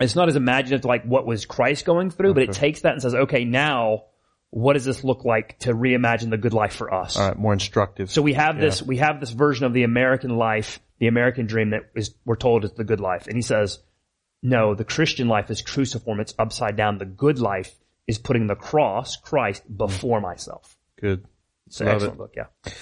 it's 0.00 0.14
not 0.14 0.28
as 0.28 0.36
imaginative 0.36 0.84
like 0.84 1.02
what 1.02 1.26
was 1.26 1.44
Christ 1.44 1.84
going 1.84 2.10
through, 2.10 2.34
but 2.34 2.44
it 2.44 2.52
takes 2.52 2.82
that 2.82 2.92
and 2.92 3.02
says, 3.02 3.16
okay, 3.16 3.44
now 3.44 4.04
what 4.50 4.74
does 4.74 4.84
this 4.84 5.02
look 5.02 5.24
like 5.24 5.58
to 5.60 5.72
reimagine 5.72 6.30
the 6.30 6.36
good 6.36 6.52
life 6.52 6.74
for 6.74 6.94
us? 6.94 7.16
All 7.16 7.26
right, 7.26 7.36
more 7.36 7.52
instructive. 7.52 8.12
So 8.12 8.22
we 8.22 8.34
have 8.34 8.60
this, 8.60 8.80
we 8.80 8.98
have 8.98 9.18
this 9.18 9.30
version 9.30 9.66
of 9.66 9.72
the 9.72 9.82
American 9.82 10.36
life, 10.36 10.78
the 11.02 11.08
American 11.08 11.46
dream 11.46 11.70
that 11.70 11.90
is, 11.96 12.14
we're 12.24 12.36
told 12.36 12.64
is 12.64 12.74
the 12.74 12.84
good 12.84 13.00
life. 13.00 13.26
And 13.26 13.34
he 13.34 13.42
says, 13.42 13.80
no, 14.40 14.76
the 14.76 14.84
Christian 14.84 15.26
life 15.26 15.50
is 15.50 15.60
cruciform. 15.60 16.20
It's 16.20 16.32
upside 16.38 16.76
down. 16.76 16.98
The 16.98 17.04
good 17.04 17.40
life 17.40 17.74
is 18.06 18.18
putting 18.18 18.46
the 18.46 18.54
cross, 18.54 19.16
Christ, 19.16 19.64
before 19.76 20.20
myself. 20.20 20.76
Good. 21.00 21.26
It's 21.66 21.80
an 21.80 21.88
Love 21.88 21.94
excellent 21.96 22.14
it. 22.14 22.18
book, 22.18 22.34
yeah. 22.36 22.72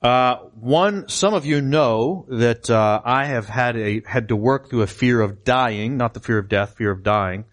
Uh, 0.00 0.36
one, 0.54 1.10
some 1.10 1.34
of 1.34 1.44
you 1.44 1.60
know 1.60 2.24
that 2.30 2.70
uh, 2.70 3.02
I 3.04 3.26
have 3.26 3.46
had 3.46 3.76
a 3.76 4.00
had 4.06 4.28
to 4.28 4.36
work 4.36 4.70
through 4.70 4.80
a 4.80 4.86
fear 4.86 5.20
of 5.20 5.44
dying, 5.44 5.98
not 5.98 6.14
the 6.14 6.20
fear 6.20 6.38
of 6.38 6.48
death, 6.48 6.76
fear 6.78 6.90
of 6.90 7.02
dying, 7.02 7.44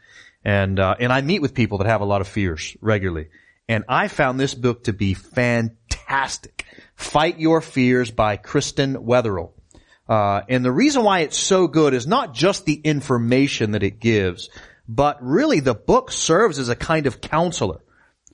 and 0.45 0.79
uh, 0.79 0.95
and 1.01 1.11
I 1.11 1.19
meet 1.19 1.41
with 1.41 1.53
people 1.53 1.79
that 1.79 1.87
have 1.87 1.99
a 1.99 2.05
lot 2.05 2.21
of 2.21 2.29
fears 2.29 2.77
regularly, 2.79 3.27
and 3.67 3.83
I 3.89 4.07
found 4.07 4.39
this 4.39 4.53
book 4.53 4.85
to 4.85 4.93
be 4.93 5.15
fantastic. 5.15 6.65
Fight 6.95 7.39
Your 7.39 7.59
Fears 7.59 8.09
by 8.09 8.37
Kristen 8.37 8.95
Wetherell. 8.95 9.51
Uh, 10.07 10.41
and 10.49 10.65
the 10.65 10.71
reason 10.71 11.03
why 11.03 11.19
it's 11.19 11.37
so 11.37 11.67
good 11.67 11.93
is 11.93 12.05
not 12.05 12.33
just 12.33 12.65
the 12.65 12.73
information 12.73 13.71
that 13.71 13.83
it 13.83 13.99
gives, 13.99 14.49
but 14.87 15.23
really 15.23 15.59
the 15.59 15.73
book 15.73 16.11
serves 16.11 16.59
as 16.59 16.69
a 16.69 16.75
kind 16.75 17.07
of 17.07 17.21
counselor. 17.21 17.81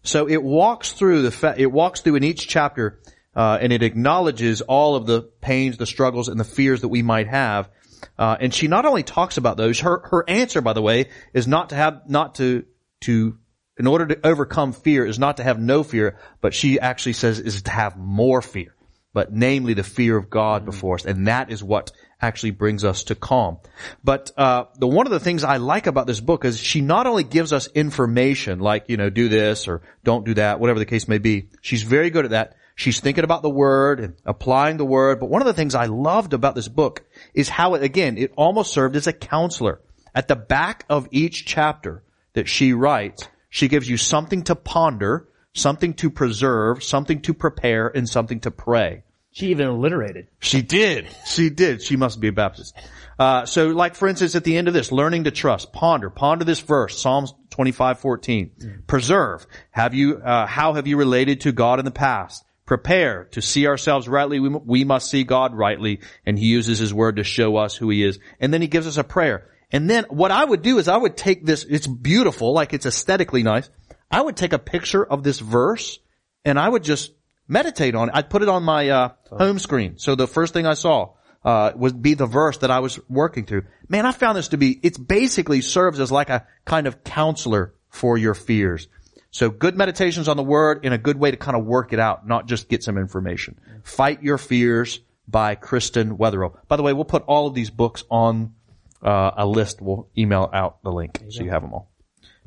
So 0.04 0.28
it 0.28 0.42
walks 0.42 0.94
through 0.94 1.22
the 1.24 1.32
fa- 1.32 1.56
it 1.58 1.72
walks 1.72 2.02
through 2.02 2.16
in 2.16 2.24
each 2.24 2.48
chapter, 2.48 3.00
uh, 3.36 3.60
and 3.62 3.72
it 3.72 3.84
acknowledges 3.84 4.62
all 4.62 4.96
of 4.96 5.06
the 5.06 5.22
pains, 5.22 5.78
the 5.78 5.86
struggles, 5.86 6.28
and 6.28 6.40
the 6.40 6.46
fears 6.46 6.82
that 6.82 6.88
we 6.88 7.02
might 7.02 7.28
have. 7.28 7.70
Uh, 8.18 8.38
and 8.40 8.54
she 8.54 8.68
not 8.68 8.86
only 8.86 9.04
talks 9.04 9.38
about 9.38 9.58
those, 9.58 9.82
her 9.82 10.00
her 10.06 10.28
answer, 10.28 10.62
by 10.62 10.74
the 10.74 10.82
way, 10.82 11.10
is 11.34 11.48
not 11.48 11.70
to 11.70 11.76
have 11.76 12.10
not 12.10 12.36
to 12.36 12.66
to 13.02 13.38
in 13.78 13.88
order 13.88 14.06
to 14.08 14.28
overcome 14.28 14.74
fear 14.74 15.06
is 15.06 15.18
not 15.18 15.38
to 15.38 15.44
have 15.44 15.60
no 15.60 15.84
fear, 15.84 16.18
but 16.42 16.54
she 16.54 16.80
actually 16.80 17.14
says 17.14 17.40
is 17.40 17.62
to 17.64 17.72
have 17.72 17.98
more 17.98 18.42
fear. 18.42 18.76
But 19.14 19.34
namely 19.34 19.74
the 19.74 19.84
fear 19.84 20.18
of 20.18 20.30
God 20.30 20.66
before 20.66 20.96
us, 20.96 21.06
and 21.06 21.28
that 21.28 21.52
is 21.52 21.64
what 21.64 21.92
actually 22.22 22.52
brings 22.52 22.84
us 22.84 23.04
to 23.06 23.16
calm. 23.16 23.58
But 24.04 24.32
uh, 24.38 24.66
the 24.78 24.88
one 24.88 25.08
of 25.08 25.12
the 25.12 25.20
things 25.20 25.44
I 25.44 25.58
like 25.58 25.88
about 25.88 26.06
this 26.06 26.20
book 26.20 26.46
is 26.46 26.60
she 26.60 26.82
not 26.82 27.08
only 27.08 27.24
gives 27.24 27.54
us 27.54 27.68
information 27.74 28.60
like 28.60 28.86
you 28.88 28.98
know 28.98 29.10
do 29.10 29.30
this 29.30 29.68
or 29.68 29.82
don't 30.04 30.26
do 30.26 30.36
that, 30.36 30.60
whatever 30.60 30.80
the 30.80 30.86
case 30.86 31.08
may 31.08 31.18
be. 31.18 31.50
She's 31.62 31.84
very 31.84 32.10
good 32.10 32.26
at 32.26 32.32
that. 32.32 32.56
She's 32.76 33.00
thinking 33.00 33.24
about 33.24 33.42
the 33.42 33.50
word 33.50 34.00
and 34.00 34.16
applying 34.26 34.78
the 34.78 34.86
word. 34.86 35.20
But 35.20 35.30
one 35.30 35.42
of 35.42 35.48
the 35.48 35.54
things 35.54 35.76
I 35.76 35.86
loved 35.86 36.34
about 36.34 36.56
this 36.56 36.68
book 36.68 37.04
is 37.34 37.50
how 37.50 37.74
it 37.74 37.84
again 37.84 38.18
it 38.18 38.34
almost 38.36 38.74
served 38.74 38.96
as 38.96 39.08
a 39.08 39.14
counselor. 39.14 39.82
At 40.14 40.28
the 40.28 40.36
back 40.36 40.86
of 40.90 41.08
each 41.12 41.46
chapter 41.46 42.04
that 42.34 42.48
she 42.48 42.74
writes, 42.74 43.28
she 43.50 43.68
gives 43.68 43.90
you 43.90 43.98
something 43.98 44.44
to 44.44 44.56
ponder, 44.56 45.28
something 45.54 45.94
to 45.96 46.10
preserve, 46.10 46.84
something 46.84 47.22
to 47.22 47.34
prepare, 47.34 47.88
and 47.88 48.08
something 48.08 48.40
to 48.42 48.52
pray. 48.52 49.04
She 49.32 49.48
even 49.48 49.68
alliterated. 49.68 50.28
She 50.40 50.62
did. 50.62 51.08
She 51.26 51.50
did. 51.50 51.82
She 51.82 51.96
must 51.96 52.20
be 52.20 52.30
a 52.30 52.32
Baptist. 52.32 52.76
Uh, 53.20 53.46
so 53.46 53.68
like 53.68 53.96
for 53.96 54.08
instance 54.08 54.36
at 54.36 54.44
the 54.44 54.58
end 54.58 54.68
of 54.68 54.74
this, 54.74 54.92
learning 54.92 55.26
to 55.26 55.32
trust, 55.32 55.74
ponder, 55.74 56.10
ponder 56.10 56.46
this 56.46 56.62
verse, 56.62 57.00
Psalms 57.00 57.34
25, 57.50 58.00
14. 58.00 58.84
Preserve. 58.88 59.46
Have 59.72 59.94
you, 59.94 60.18
uh, 60.18 60.48
how 60.48 60.74
have 60.74 60.88
you 60.88 60.98
related 60.98 61.42
to 61.42 61.52
God 61.52 61.80
in 61.80 61.86
the 61.86 61.92
past? 61.92 62.46
Prepare 62.66 63.26
to 63.32 63.42
see 63.42 63.68
ourselves 63.68 64.08
rightly. 64.08 64.40
We, 64.40 64.50
we 64.50 64.84
must 64.84 65.10
see 65.10 65.24
God 65.24 65.54
rightly. 65.54 66.00
And 66.26 66.40
he 66.40 66.46
uses 66.46 66.80
his 66.80 66.94
word 66.94 67.18
to 67.18 67.24
show 67.24 67.58
us 67.58 67.76
who 67.76 67.90
he 67.90 68.04
is. 68.04 68.20
And 68.40 68.54
then 68.54 68.62
he 68.62 68.68
gives 68.68 68.88
us 68.88 68.98
a 68.98 69.04
prayer. 69.04 69.50
And 69.72 69.90
then 69.90 70.06
what 70.10 70.32
I 70.32 70.44
would 70.44 70.62
do 70.62 70.80
is 70.80 70.88
I 70.88 70.98
would 70.98 71.18
take 71.18 71.46
this, 71.46 71.64
it's 71.64 71.88
beautiful, 71.88 72.54
like 72.54 72.74
it's 72.74 72.86
aesthetically 72.86 73.44
nice. 73.44 73.70
I 74.12 74.22
would 74.22 74.36
take 74.36 74.54
a 74.54 74.60
picture 74.60 75.06
of 75.06 75.24
this 75.24 75.40
verse 75.40 76.00
and 76.46 76.60
I 76.60 76.68
would 76.68 76.84
just 76.84 77.12
meditate 77.48 77.96
on 77.96 78.10
it. 78.10 78.16
I'd 78.16 78.30
put 78.30 78.42
it 78.42 78.50
on 78.50 78.64
my 78.64 78.90
uh, 78.90 79.10
home 79.30 79.60
screen. 79.60 79.98
So 79.98 80.16
the 80.16 80.28
first 80.28 80.54
thing 80.54 80.66
I 80.66 80.74
saw 80.74 81.14
uh, 81.44 81.72
would 81.76 82.02
be 82.02 82.14
the 82.14 82.26
verse 82.26 82.58
that 82.60 82.72
I 82.72 82.80
was 82.80 83.00
working 83.10 83.46
through. 83.46 83.64
Man, 83.88 84.06
I 84.06 84.12
found 84.12 84.38
this 84.38 84.50
to 84.50 84.58
be, 84.58 84.80
it 84.84 85.08
basically 85.08 85.62
serves 85.62 86.00
as 86.00 86.12
like 86.12 86.30
a 86.30 86.46
kind 86.66 86.88
of 86.88 87.04
counselor 87.04 87.74
for 87.90 88.18
your 88.18 88.34
fears. 88.34 88.88
So 89.32 89.50
good 89.50 89.78
meditations 89.78 90.28
on 90.28 90.38
the 90.38 90.44
word 90.44 90.86
in 90.86 90.94
a 90.94 90.98
good 90.98 91.18
way 91.18 91.32
to 91.32 91.38
kind 91.38 91.56
of 91.56 91.66
work 91.66 91.94
it 91.94 92.00
out, 92.00 92.28
not 92.28 92.48
just 92.48 92.68
get 92.68 92.84
some 92.84 92.98
information. 92.98 93.60
Fight 93.84 94.24
Your 94.24 94.38
Fears 94.38 95.02
by 95.28 95.56
Kristen 95.56 96.18
Wetherell. 96.18 96.58
By 96.68 96.78
the 96.78 96.84
way, 96.84 96.94
we'll 96.94 97.06
put 97.06 97.24
all 97.28 97.46
of 97.46 97.54
these 97.54 97.70
books 97.70 98.04
on 98.10 98.56
uh, 99.04 99.32
a 99.38 99.46
list. 99.46 99.82
We'll 99.82 100.10
email 100.18 100.50
out 100.52 100.82
the 100.84 100.92
link 100.92 101.24
so 101.30 101.44
you 101.44 101.52
have 101.52 101.62
them 101.62 101.74
all. 101.74 101.92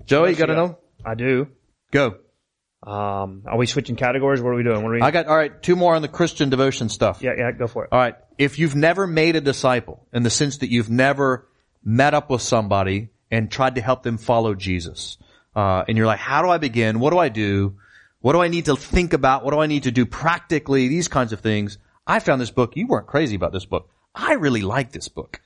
Joey, 0.05 0.31
you 0.31 0.37
got 0.37 0.47
to 0.47 0.55
know? 0.55 0.79
I 1.05 1.15
do. 1.15 1.49
Go. 1.91 2.17
Um, 2.83 3.43
are 3.47 3.57
we 3.57 3.67
switching 3.67 3.95
categories? 3.97 4.41
What 4.41 4.51
are 4.51 4.57
we 4.57 4.65
doing? 4.65 4.83
What 4.83 4.91
are 4.91 4.95
we? 4.95 5.01
I 5.03 5.11
got, 5.13 5.27
all 5.27 5.37
right, 5.37 5.63
two 5.63 5.77
more 5.77 5.95
on 5.95 6.03
the 6.03 6.09
Christian 6.09 6.51
devotion 6.51 6.89
stuff. 6.89 7.23
yeah, 7.23 7.33
yeah, 7.37 7.53
go 7.53 7.67
for 7.69 7.85
it. 7.85 7.91
All 7.93 7.99
right. 7.99 8.17
If 8.39 8.59
you've 8.59 8.75
never 8.75 9.07
made 9.07 9.37
a 9.37 9.41
disciple 9.41 10.07
in 10.13 10.25
the 10.25 10.31
sense 10.31 10.59
that 10.59 10.71
you've 10.71 10.91
never 10.91 11.47
met 11.85 12.15
up 12.15 12.29
with 12.29 12.43
somebody 12.43 13.11
and 13.31 13.51
tried 13.51 13.77
to 13.77 13.81
help 13.81 14.03
them 14.03 14.19
follow 14.19 14.55
Jesus, 14.55 15.17
uh, 15.55 15.85
and 15.87 15.97
you're 15.97 16.07
like, 16.07 16.19
how 16.19 16.43
do 16.43 16.49
I 16.49 16.59
begin? 16.59 16.99
What 16.99 17.11
do 17.11 17.19
I 17.19 17.29
do? 17.29 17.77
What 18.21 18.33
do 18.33 18.41
I 18.41 18.49
need 18.49 18.65
to 18.65 18.77
think 18.77 19.13
about? 19.13 19.45
What 19.45 19.53
do 19.53 19.61
I 19.61 19.67
need 19.67 19.85
to 19.85 19.91
do 19.91 20.07
practically? 20.07 20.89
These 20.89 21.09
kinds 21.09 21.33
of 21.33 21.41
things. 21.41 21.79
I 22.07 22.19
found 22.19 22.41
this 22.41 22.51
book. 22.51 22.73
You 22.77 22.87
weren't 22.89 23.07
crazy 23.07 23.37
about 23.37 23.53
this 23.53 23.65
book. 23.65 23.91
I 24.15 24.35
really 24.35 24.63
like 24.63 24.93
this 24.93 25.09
book. 25.09 25.41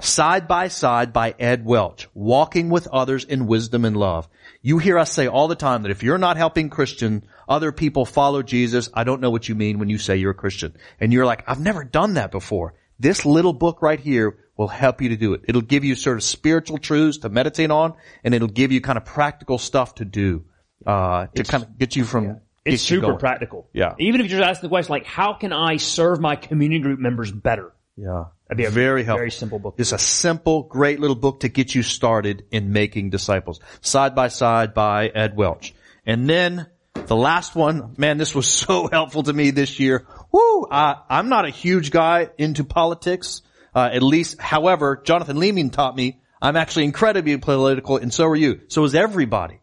Side 0.00 0.46
by 0.46 0.68
Side 0.68 1.12
by 1.12 1.34
Ed 1.38 1.64
Welch. 1.64 2.08
Walking 2.14 2.70
with 2.70 2.86
others 2.86 3.24
in 3.24 3.48
wisdom 3.48 3.84
and 3.84 3.96
love. 3.96 4.28
You 4.62 4.78
hear 4.78 4.98
us 4.98 5.12
say 5.12 5.26
all 5.26 5.48
the 5.48 5.56
time 5.56 5.82
that 5.82 5.90
if 5.90 6.04
you're 6.04 6.16
not 6.16 6.36
helping 6.36 6.70
Christian, 6.70 7.26
other 7.48 7.72
people 7.72 8.04
follow 8.06 8.42
Jesus, 8.42 8.88
I 8.94 9.02
don't 9.02 9.20
know 9.20 9.30
what 9.30 9.48
you 9.48 9.56
mean 9.56 9.80
when 9.80 9.88
you 9.88 9.98
say 9.98 10.16
you're 10.16 10.30
a 10.30 10.34
Christian. 10.34 10.76
And 11.00 11.12
you're 11.12 11.26
like, 11.26 11.42
I've 11.48 11.60
never 11.60 11.82
done 11.82 12.14
that 12.14 12.30
before. 12.30 12.74
This 13.00 13.26
little 13.26 13.52
book 13.52 13.82
right 13.82 13.98
here 13.98 14.38
will 14.56 14.68
help 14.68 15.02
you 15.02 15.08
to 15.08 15.16
do 15.16 15.34
it. 15.34 15.42
It'll 15.48 15.60
give 15.60 15.82
you 15.82 15.96
sort 15.96 16.18
of 16.18 16.22
spiritual 16.22 16.78
truths 16.78 17.18
to 17.18 17.28
meditate 17.28 17.72
on, 17.72 17.94
and 18.22 18.32
it'll 18.32 18.46
give 18.48 18.70
you 18.70 18.80
kind 18.80 18.96
of 18.96 19.04
practical 19.04 19.58
stuff 19.58 19.96
to 19.96 20.04
do, 20.04 20.44
uh, 20.86 21.26
to 21.34 21.42
kind 21.42 21.64
of 21.64 21.76
get 21.78 21.96
you 21.96 22.04
from, 22.04 22.40
It's 22.64 22.82
super 22.82 23.08
going. 23.08 23.18
practical. 23.18 23.68
Yeah. 23.72 23.94
Even 23.98 24.20
if 24.20 24.30
you're 24.30 24.38
just 24.38 24.48
asking 24.48 24.68
the 24.68 24.72
question, 24.72 24.92
like, 24.92 25.06
how 25.06 25.32
can 25.32 25.52
I 25.52 25.78
serve 25.78 26.20
my 26.20 26.36
community 26.36 26.80
group 26.80 27.00
members 27.00 27.32
better? 27.32 27.72
Yeah. 28.00 28.24
That'd 28.48 28.56
be 28.56 28.64
a 28.64 28.70
very 28.70 29.04
helpful. 29.04 29.20
very 29.20 29.30
simple 29.30 29.58
book. 29.58 29.74
It's 29.78 29.92
a 29.92 29.98
simple, 29.98 30.62
great 30.62 31.00
little 31.00 31.16
book 31.16 31.40
to 31.40 31.48
get 31.48 31.74
you 31.74 31.82
started 31.82 32.44
in 32.50 32.72
making 32.72 33.10
disciples. 33.10 33.60
Side 33.80 34.14
by 34.14 34.28
Side 34.28 34.74
by 34.74 35.08
Ed 35.08 35.36
Welch. 35.36 35.74
And 36.06 36.28
then 36.28 36.66
the 36.94 37.16
last 37.16 37.54
one, 37.54 37.94
man, 37.98 38.18
this 38.18 38.34
was 38.34 38.46
so 38.66 38.88
helpful 38.90 39.22
to 39.24 39.32
me 39.32 39.50
this 39.50 39.78
year. 39.78 40.06
Woo! 40.32 40.66
I, 40.70 40.96
I'm 41.08 41.28
not 41.28 41.44
a 41.44 41.50
huge 41.50 41.90
guy 41.90 42.30
into 42.38 42.64
politics. 42.64 43.42
Uh, 43.74 43.90
at 43.92 44.02
least, 44.02 44.40
however, 44.40 45.00
Jonathan 45.04 45.36
Leeman 45.36 45.70
taught 45.70 45.94
me 45.94 46.20
I'm 46.42 46.56
actually 46.56 46.84
incredibly 46.84 47.36
political 47.36 47.98
and 47.98 48.12
so 48.12 48.26
are 48.26 48.36
you. 48.36 48.60
So 48.68 48.84
is 48.84 48.94
everybody. 48.94 49.60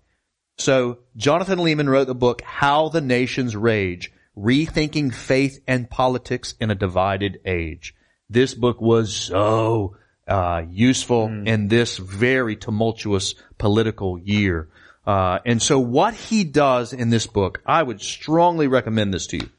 So 0.57 0.99
Jonathan 1.15 1.59
Leeman 1.59 1.89
wrote 1.89 2.07
the 2.07 2.15
book 2.15 2.41
How 2.41 2.89
the 2.89 3.01
Nations 3.01 3.55
Rage, 3.55 4.11
Rethinking 4.37 5.13
Faith 5.13 5.59
and 5.67 5.89
Politics 5.89 6.55
in 6.59 6.69
a 6.69 6.75
Divided 6.75 7.39
Age. 7.45 7.95
This 8.29 8.53
book 8.53 8.81
was 8.81 9.15
so 9.15 9.95
uh, 10.27 10.63
useful 10.69 11.27
in 11.27 11.69
this 11.69 11.97
very 11.97 12.57
tumultuous 12.57 13.35
political 13.57 14.19
year. 14.19 14.67
Uh, 15.05 15.39
and 15.45 15.61
so 15.61 15.79
what 15.79 16.13
he 16.13 16.43
does 16.43 16.91
in 16.91 17.09
this 17.09 17.25
book, 17.27 17.61
I 17.65 17.81
would 17.81 18.01
strongly 18.01 18.67
recommend 18.67 19.13
this 19.13 19.27
to 19.27 19.37
you. 19.37 19.49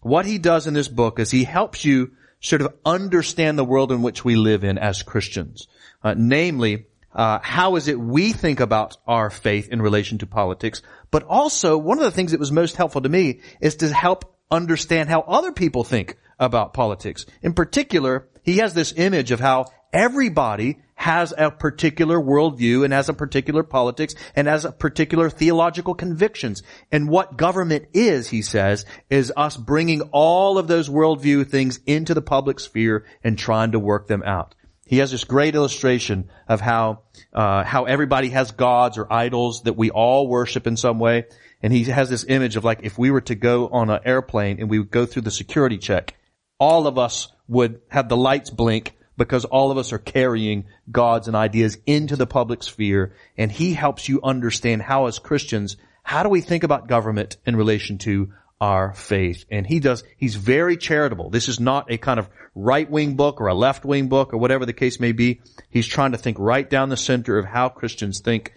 What 0.00 0.24
he 0.24 0.38
does 0.38 0.66
in 0.66 0.72
this 0.72 0.88
book 0.88 1.18
is 1.18 1.30
he 1.30 1.44
helps 1.44 1.84
you 1.84 2.12
sort 2.40 2.62
of 2.62 2.74
understand 2.84 3.58
the 3.58 3.64
world 3.64 3.92
in 3.92 4.00
which 4.00 4.24
we 4.24 4.36
live 4.36 4.64
in 4.64 4.78
as 4.78 5.02
Christians. 5.02 5.68
Uh, 6.02 6.14
namely, 6.16 6.86
uh, 7.14 7.40
how 7.42 7.76
is 7.76 7.88
it 7.88 8.00
we 8.00 8.32
think 8.32 8.60
about 8.60 8.96
our 9.06 9.28
faith 9.28 9.68
in 9.68 9.82
relation 9.82 10.18
to 10.18 10.26
politics? 10.26 10.80
But 11.10 11.24
also, 11.24 11.76
one 11.76 11.98
of 11.98 12.04
the 12.04 12.10
things 12.10 12.30
that 12.30 12.40
was 12.40 12.52
most 12.52 12.76
helpful 12.76 13.02
to 13.02 13.08
me 13.08 13.40
is 13.60 13.76
to 13.76 13.92
help 13.92 14.36
understand 14.50 15.10
how 15.10 15.20
other 15.20 15.52
people 15.52 15.84
think 15.84 16.16
about 16.38 16.74
politics. 16.74 17.26
In 17.42 17.54
particular, 17.54 18.28
he 18.42 18.58
has 18.58 18.74
this 18.74 18.92
image 18.96 19.30
of 19.30 19.40
how 19.40 19.66
everybody 19.92 20.78
has 20.94 21.34
a 21.36 21.50
particular 21.50 22.18
worldview 22.18 22.84
and 22.84 22.92
has 22.92 23.08
a 23.08 23.14
particular 23.14 23.62
politics 23.62 24.14
and 24.34 24.48
has 24.48 24.64
a 24.64 24.72
particular 24.72 25.28
theological 25.28 25.94
convictions. 25.94 26.62
And 26.90 27.08
what 27.08 27.36
government 27.36 27.88
is, 27.92 28.28
he 28.28 28.42
says, 28.42 28.86
is 29.10 29.32
us 29.36 29.56
bringing 29.56 30.00
all 30.12 30.58
of 30.58 30.68
those 30.68 30.88
worldview 30.88 31.48
things 31.48 31.80
into 31.86 32.14
the 32.14 32.22
public 32.22 32.58
sphere 32.60 33.04
and 33.22 33.38
trying 33.38 33.72
to 33.72 33.78
work 33.78 34.06
them 34.06 34.22
out. 34.22 34.54
He 34.86 34.98
has 34.98 35.10
this 35.10 35.24
great 35.24 35.54
illustration 35.54 36.30
of 36.48 36.60
how, 36.60 37.02
uh, 37.32 37.64
how 37.64 37.84
everybody 37.84 38.30
has 38.30 38.52
gods 38.52 38.96
or 38.96 39.12
idols 39.12 39.62
that 39.62 39.76
we 39.76 39.90
all 39.90 40.28
worship 40.28 40.66
in 40.66 40.76
some 40.76 40.98
way. 40.98 41.24
And 41.62 41.72
he 41.72 41.84
has 41.84 42.08
this 42.08 42.24
image 42.28 42.56
of 42.56 42.64
like 42.64 42.80
if 42.84 42.96
we 42.96 43.10
were 43.10 43.22
to 43.22 43.34
go 43.34 43.68
on 43.68 43.90
an 43.90 44.00
airplane 44.04 44.60
and 44.60 44.70
we 44.70 44.78
would 44.78 44.90
go 44.90 45.04
through 45.04 45.22
the 45.22 45.30
security 45.30 45.78
check, 45.78 46.14
all 46.58 46.86
of 46.86 46.98
us 46.98 47.28
would 47.48 47.80
have 47.88 48.08
the 48.08 48.16
lights 48.16 48.50
blink 48.50 48.96
because 49.16 49.44
all 49.44 49.70
of 49.70 49.78
us 49.78 49.92
are 49.92 49.98
carrying 49.98 50.64
gods 50.90 51.26
and 51.26 51.36
ideas 51.36 51.78
into 51.86 52.16
the 52.16 52.26
public 52.26 52.62
sphere. 52.62 53.14
And 53.36 53.50
he 53.50 53.72
helps 53.72 54.08
you 54.08 54.20
understand 54.22 54.82
how 54.82 55.06
as 55.06 55.18
Christians, 55.18 55.76
how 56.02 56.22
do 56.22 56.28
we 56.28 56.40
think 56.40 56.62
about 56.62 56.88
government 56.88 57.36
in 57.46 57.56
relation 57.56 57.98
to 57.98 58.32
our 58.60 58.94
faith? 58.94 59.44
And 59.50 59.66
he 59.66 59.80
does, 59.80 60.04
he's 60.16 60.34
very 60.34 60.76
charitable. 60.76 61.30
This 61.30 61.48
is 61.48 61.58
not 61.58 61.90
a 61.90 61.98
kind 61.98 62.18
of 62.18 62.28
right 62.54 62.90
wing 62.90 63.14
book 63.14 63.40
or 63.40 63.48
a 63.48 63.54
left 63.54 63.84
wing 63.84 64.08
book 64.08 64.32
or 64.32 64.38
whatever 64.38 64.66
the 64.66 64.72
case 64.72 65.00
may 65.00 65.12
be. 65.12 65.40
He's 65.70 65.86
trying 65.86 66.12
to 66.12 66.18
think 66.18 66.38
right 66.38 66.68
down 66.68 66.88
the 66.88 66.96
center 66.96 67.38
of 67.38 67.46
how 67.46 67.68
Christians 67.68 68.20
think. 68.20 68.52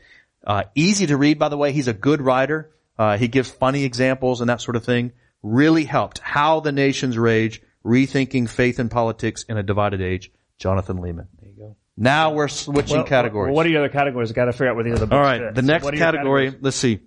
Uh, 0.46 0.64
easy 0.76 1.08
to 1.08 1.18
read, 1.18 1.40
by 1.40 1.50
the 1.50 1.58
way. 1.58 1.72
He's 1.72 1.88
a 1.88 1.94
good 1.94 2.22
writer. 2.22 2.72
Uh, 2.98 3.18
he 3.18 3.28
gives 3.28 3.50
funny 3.50 3.84
examples 3.84 4.42
and 4.42 4.50
that 4.50 4.62
sort 4.62 4.76
of 4.76 4.84
thing. 4.84 5.14
Really 5.42 5.86
helped. 5.86 6.20
How 6.20 6.60
the 6.60 6.72
Nations 6.74 7.18
Rage, 7.18 7.62
Rethinking 7.86 8.50
Faith 8.50 8.80
and 8.80 8.89
Politics 8.92 9.44
in 9.48 9.58
a 9.58 9.63
Divided 9.63 10.02
Age. 10.02 10.32
Jonathan 10.58 10.98
Leeman. 10.98 11.28
There 11.39 11.50
you 11.50 11.56
go. 11.58 11.76
Now 11.96 12.34
we're 12.34 12.48
switching 12.50 12.98
Well, 12.98 13.06
categories. 13.06 13.48
well, 13.50 13.56
what 13.56 13.65
are 13.65 13.70
your 13.70 13.80
other 13.84 13.89
categories? 13.94 14.32
I 14.32 14.34
got 14.34 14.46
to 14.46 14.52
figure 14.54 14.70
out 14.70 14.76
what 14.76 14.86
the 14.86 14.92
other 14.92 15.06
books 15.06 15.12
are. 15.13 15.18
All 15.18 15.22
right. 15.22 15.42
fit. 15.42 15.56
The 15.56 15.62
next 15.62 15.84
your 15.86 15.94
category, 15.94 16.54
let's 16.62 16.78
see. 16.78 17.00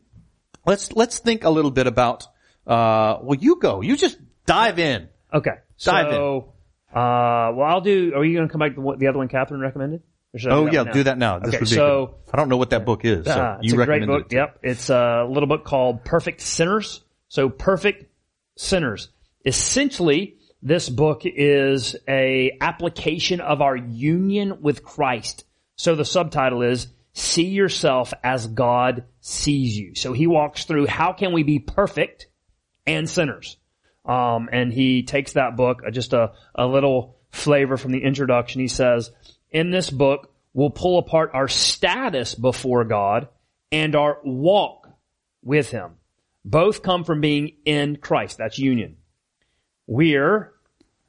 Let's, 0.67 0.93
let's 0.93 1.19
think 1.19 1.45
a 1.45 1.51
little 1.51 1.71
bit 1.71 1.87
about, 1.87 2.25
uh, 2.67 3.19
well, 3.23 3.39
you 3.39 3.57
go. 3.61 3.81
You 3.81 3.97
just 3.97 4.19
dive 4.47 4.79
in. 4.79 5.09
Okay. 5.33 5.51
Dive 5.83 6.07
in. 6.09 6.13
so, 6.13 6.53
uh, 6.95 7.53
well, 7.55 7.63
I'll 7.63 7.81
do. 7.81 8.13
Are 8.15 8.25
you 8.25 8.37
going 8.37 8.49
to 8.49 8.53
come 8.53 8.59
back 8.61 8.75
to 8.77 8.95
the, 8.99 9.07
other 9.09 9.19
one 9.19 9.29
Catherine 9.29 9.61
recommended? 9.61 10.03
Or 10.35 10.39
should 10.39 10.53
I 10.53 10.55
Oh 10.55 10.67
yeah, 10.67 10.83
now? 10.85 10.93
do 10.93 11.03
that 11.05 11.19
now. 11.19 11.39
This 11.39 11.49
okay, 11.49 11.59
would 11.59 11.69
be 11.69 11.75
so 11.75 12.07
good. 12.07 12.33
I 12.33 12.37
don't 12.39 12.49
know 12.49 12.57
what 12.57 12.71
that 12.71 12.87
book 12.87 13.05
is. 13.05 13.27
So 13.27 13.33
uh, 13.33 13.59
it's 13.61 13.73
you 13.73 13.81
a 13.81 13.85
great 13.85 14.01
recommended 14.01 14.23
book. 14.25 14.33
it. 14.33 14.37
Yep, 14.37 14.59
it's 14.63 14.89
a 14.91 15.27
little 15.29 15.47
book 15.47 15.65
called 15.65 16.05
Perfect 16.05 16.41
Sinners. 16.41 17.03
So 17.29 17.49
Perfect 17.51 18.07
Sinners. 18.57 19.09
Essentially, 19.45 20.37
this 20.63 20.89
book 20.89 21.23
is 21.25 21.97
a 22.09 22.57
application 22.61 23.41
of 23.41 23.61
our 23.61 23.77
union 23.77 24.63
with 24.63 24.85
Christ. 24.85 25.45
So 25.75 25.97
the 25.97 26.05
subtitle 26.05 26.63
is 26.63 26.87
See 27.15 27.49
Yourself 27.49 28.15
as 28.23 28.47
God 28.47 29.05
Sees 29.21 29.77
You. 29.77 29.95
So 29.95 30.13
he 30.13 30.27
walks 30.27 30.65
through 30.65 30.87
how 30.87 31.13
can 31.13 31.33
we 31.33 31.43
be 31.43 31.59
perfect 31.59 32.29
and 32.87 33.09
sinners. 33.11 33.57
Um, 34.05 34.49
and 34.51 34.73
he 34.73 35.03
takes 35.03 35.33
that 35.35 35.57
book, 35.57 35.83
uh, 35.87 35.91
just 35.91 36.13
a, 36.13 36.33
a 36.55 36.67
little 36.67 37.19
flavor 37.31 37.77
from 37.77 37.93
the 37.93 38.03
introduction. 38.03 38.61
He 38.61 38.69
says, 38.69 39.11
in 39.51 39.71
this 39.71 39.91
book, 39.91 40.33
we'll 40.55 40.71
pull 40.71 40.99
apart 40.99 41.33
our 41.35 41.49
status 41.49 42.35
before 42.35 42.85
God 42.85 43.29
and 43.71 43.95
our 43.95 44.19
walk 44.25 44.89
with 45.43 45.71
Him. 45.71 45.93
Both 46.45 46.83
come 46.83 47.05
from 47.05 47.21
being 47.21 47.57
in 47.65 47.97
Christ. 47.97 48.39
That's 48.39 48.59
union. 48.59 48.97
We're 49.87 50.52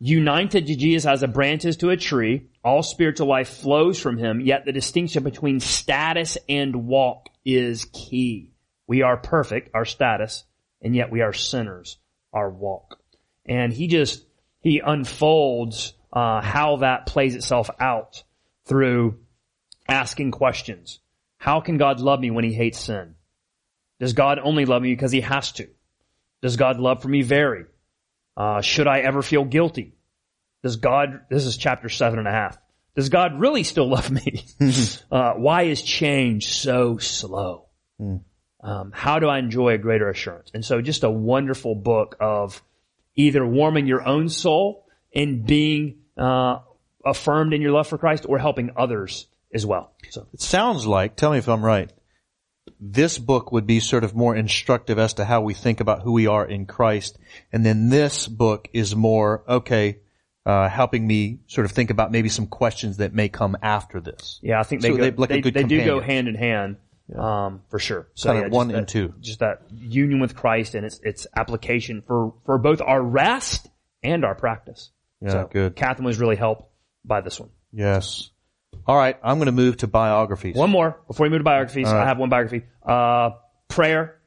united 0.09 0.67
to 0.67 0.75
Jesus 0.75 1.05
as 1.05 1.23
a 1.23 1.27
branch 1.29 1.63
is 1.63 1.77
to 1.77 1.89
a 1.89 1.97
tree. 1.97 2.49
All 2.61 2.83
spiritual 2.83 3.27
life 3.27 3.47
flows 3.47 3.97
from 3.97 4.17
Him, 4.17 4.41
yet 4.41 4.65
the 4.65 4.73
distinction 4.73 5.23
between 5.23 5.61
status 5.61 6.37
and 6.49 6.87
walk 6.87 7.29
is 7.45 7.85
key. 7.85 8.51
We 8.85 9.01
are 9.01 9.15
perfect, 9.15 9.69
our 9.73 9.85
status, 9.85 10.43
and 10.81 10.93
yet 10.93 11.09
we 11.09 11.21
are 11.21 11.31
sinners, 11.31 11.97
our 12.33 12.49
walk. 12.49 12.99
And 13.45 13.71
he 13.71 13.87
just, 13.87 14.25
he 14.59 14.81
unfolds 14.85 15.93
uh, 16.11 16.41
how 16.41 16.77
that 16.77 17.05
plays 17.05 17.35
itself 17.35 17.69
out 17.79 18.23
through 18.65 19.19
asking 19.87 20.31
questions. 20.31 20.99
How 21.37 21.61
can 21.61 21.77
God 21.77 22.01
love 22.01 22.19
me 22.19 22.29
when 22.29 22.43
he 22.43 22.53
hates 22.53 22.79
sin? 22.79 23.15
Does 23.99 24.13
God 24.13 24.39
only 24.41 24.65
love 24.65 24.81
me 24.81 24.91
because 24.91 25.11
he 25.11 25.21
has 25.21 25.53
to? 25.53 25.67
Does 26.41 26.57
God 26.57 26.77
love 26.77 27.01
for 27.01 27.07
me 27.07 27.21
vary? 27.21 27.65
Uh, 28.35 28.61
should 28.61 28.87
I 28.87 28.99
ever 28.99 29.21
feel 29.21 29.45
guilty? 29.45 29.95
Does 30.63 30.77
God, 30.77 31.21
this 31.29 31.45
is 31.45 31.57
chapter 31.57 31.89
seven 31.89 32.19
and 32.19 32.27
a 32.27 32.31
half. 32.31 32.57
Does 32.95 33.09
God 33.09 33.39
really 33.39 33.63
still 33.63 33.89
love 33.89 34.09
me? 34.11 34.45
uh, 35.11 35.33
why 35.33 35.63
is 35.63 35.81
change 35.81 36.53
so 36.53 36.97
slow? 36.97 37.65
Um, 37.99 38.91
how 38.93 39.19
do 39.19 39.27
I 39.27 39.39
enjoy 39.39 39.73
a 39.73 39.77
greater 39.77 40.09
assurance? 40.09 40.51
And 40.53 40.63
so 40.63 40.81
just 40.81 41.03
a 41.03 41.09
wonderful 41.09 41.75
book 41.75 42.15
of 42.19 42.61
either 43.15 43.45
warming 43.45 43.87
your 43.87 44.07
own 44.07 44.29
soul 44.29 44.85
and 45.13 45.45
being, 45.45 45.99
uh, 46.17 46.59
affirmed 47.05 47.53
in 47.53 47.61
your 47.61 47.71
love 47.71 47.87
for 47.87 47.97
Christ 47.97 48.25
or 48.27 48.37
helping 48.37 48.71
others 48.77 49.27
as 49.53 49.65
well. 49.65 49.93
So 50.09 50.27
It 50.33 50.41
sounds 50.41 50.87
like, 50.87 51.15
tell 51.15 51.31
me 51.31 51.37
if 51.37 51.49
I'm 51.49 51.63
right, 51.63 51.91
this 52.79 53.17
book 53.17 53.51
would 53.51 53.67
be 53.67 53.79
sort 53.79 54.03
of 54.03 54.15
more 54.15 54.35
instructive 54.35 54.97
as 54.99 55.13
to 55.15 55.25
how 55.25 55.41
we 55.41 55.53
think 55.53 55.79
about 55.79 56.01
who 56.01 56.11
we 56.11 56.27
are 56.27 56.45
in 56.45 56.65
Christ. 56.65 57.17
And 57.51 57.65
then 57.65 57.89
this 57.89 58.27
book 58.27 58.67
is 58.73 58.95
more, 58.95 59.43
okay, 59.47 59.99
uh, 60.45 60.67
helping 60.69 61.05
me 61.07 61.39
sort 61.47 61.65
of 61.65 61.71
think 61.71 61.89
about 61.89 62.11
maybe 62.11 62.29
some 62.29 62.47
questions 62.47 62.97
that 62.97 63.13
may 63.13 63.29
come 63.29 63.55
after 63.61 64.01
this. 64.01 64.39
yeah, 64.41 64.59
I 64.59 64.63
think 64.63 64.81
they 64.81 64.89
So 64.89 64.97
go, 64.97 65.03
they- 65.03 65.11
like 65.11 65.29
they, 65.29 65.41
they 65.41 65.63
do 65.63 65.83
go 65.85 65.99
hand 65.99 66.27
in 66.27 66.35
hand. 66.35 66.77
Um, 67.13 67.61
for 67.69 67.79
sure. 67.79 68.07
So 68.13 68.29
Kind 68.31 68.45
of 68.45 68.51
yeah, 68.51 68.57
one 68.57 68.67
that- 68.69 68.77
and 68.77 68.87
two. 68.87 69.13
Just 69.19 69.39
that 69.39 69.61
union 69.73 70.19
with 70.21 70.35
Christ 70.35 70.73
and 70.73 70.85
its, 70.85 70.99
its 71.03 71.27
application 71.35 72.01
for, 72.01 72.33
for 72.45 72.57
both 72.57 72.81
our 72.81 73.01
rest 73.01 73.69
and 74.01 74.23
our 74.23 74.35
practice. 74.35 74.89
Yeah, 75.21 75.29
so 75.31 75.49
good. 75.51 75.75
Catherine 75.75 76.05
was 76.05 76.17
really 76.17 76.37
helped 76.37 76.69
by 77.05 77.19
this 77.21 77.39
one. 77.39 77.49
Yes. 77.73 78.29
All 78.85 78.97
right, 78.97 79.17
I'm 79.23 79.37
going 79.37 79.47
to 79.47 79.51
move 79.51 79.77
to 79.77 79.87
biographies. 79.87 80.55
One 80.55 80.69
more 80.69 80.99
before 81.07 81.25
we 81.25 81.29
move 81.29 81.39
to 81.39 81.43
biographies. 81.43 81.85
Right. 81.85 82.01
I 82.03 82.05
have 82.05 82.17
one 82.17 82.29
biography. 82.29 82.65
Uh, 82.85 83.31
prayer, 83.67 84.19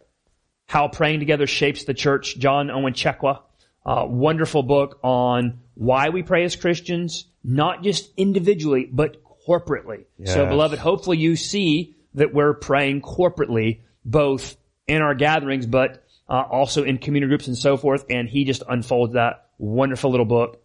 how 0.67 0.89
praying 0.89 1.21
together 1.21 1.47
shapes 1.47 1.85
the 1.85 1.95
church. 1.95 2.39
John 2.39 2.69
Onwuchekwa, 2.69 3.41
uh, 3.85 4.07
wonderful 4.09 4.63
book 4.63 4.99
on 5.03 5.61
why 5.75 6.09
we 6.09 6.23
pray 6.23 6.45
as 6.45 6.57
Christians, 6.57 7.27
not 7.45 7.83
just 7.83 8.11
individually, 8.17 8.89
but 8.91 9.19
corporately. 9.49 10.07
So, 10.25 10.47
beloved, 10.47 10.79
hopefully 10.79 11.19
you 11.19 11.37
see 11.37 11.97
that 12.15 12.33
we're 12.35 12.55
praying 12.55 13.03
corporately, 13.03 13.81
both 14.05 14.57
in 14.89 15.03
our 15.03 15.15
gatherings, 15.15 15.67
but 15.67 16.05
uh, 16.29 16.43
also 16.51 16.83
in 16.83 16.99
community 16.99 17.29
groups 17.29 17.47
and 17.47 17.57
so 17.57 17.77
forth. 17.77 18.07
And 18.11 18.29
he 18.29 18.45
just 18.45 18.63
unfolds 18.69 19.15
that 19.15 19.49
wonderful 19.59 20.11
little 20.11 20.27
book. 20.27 20.63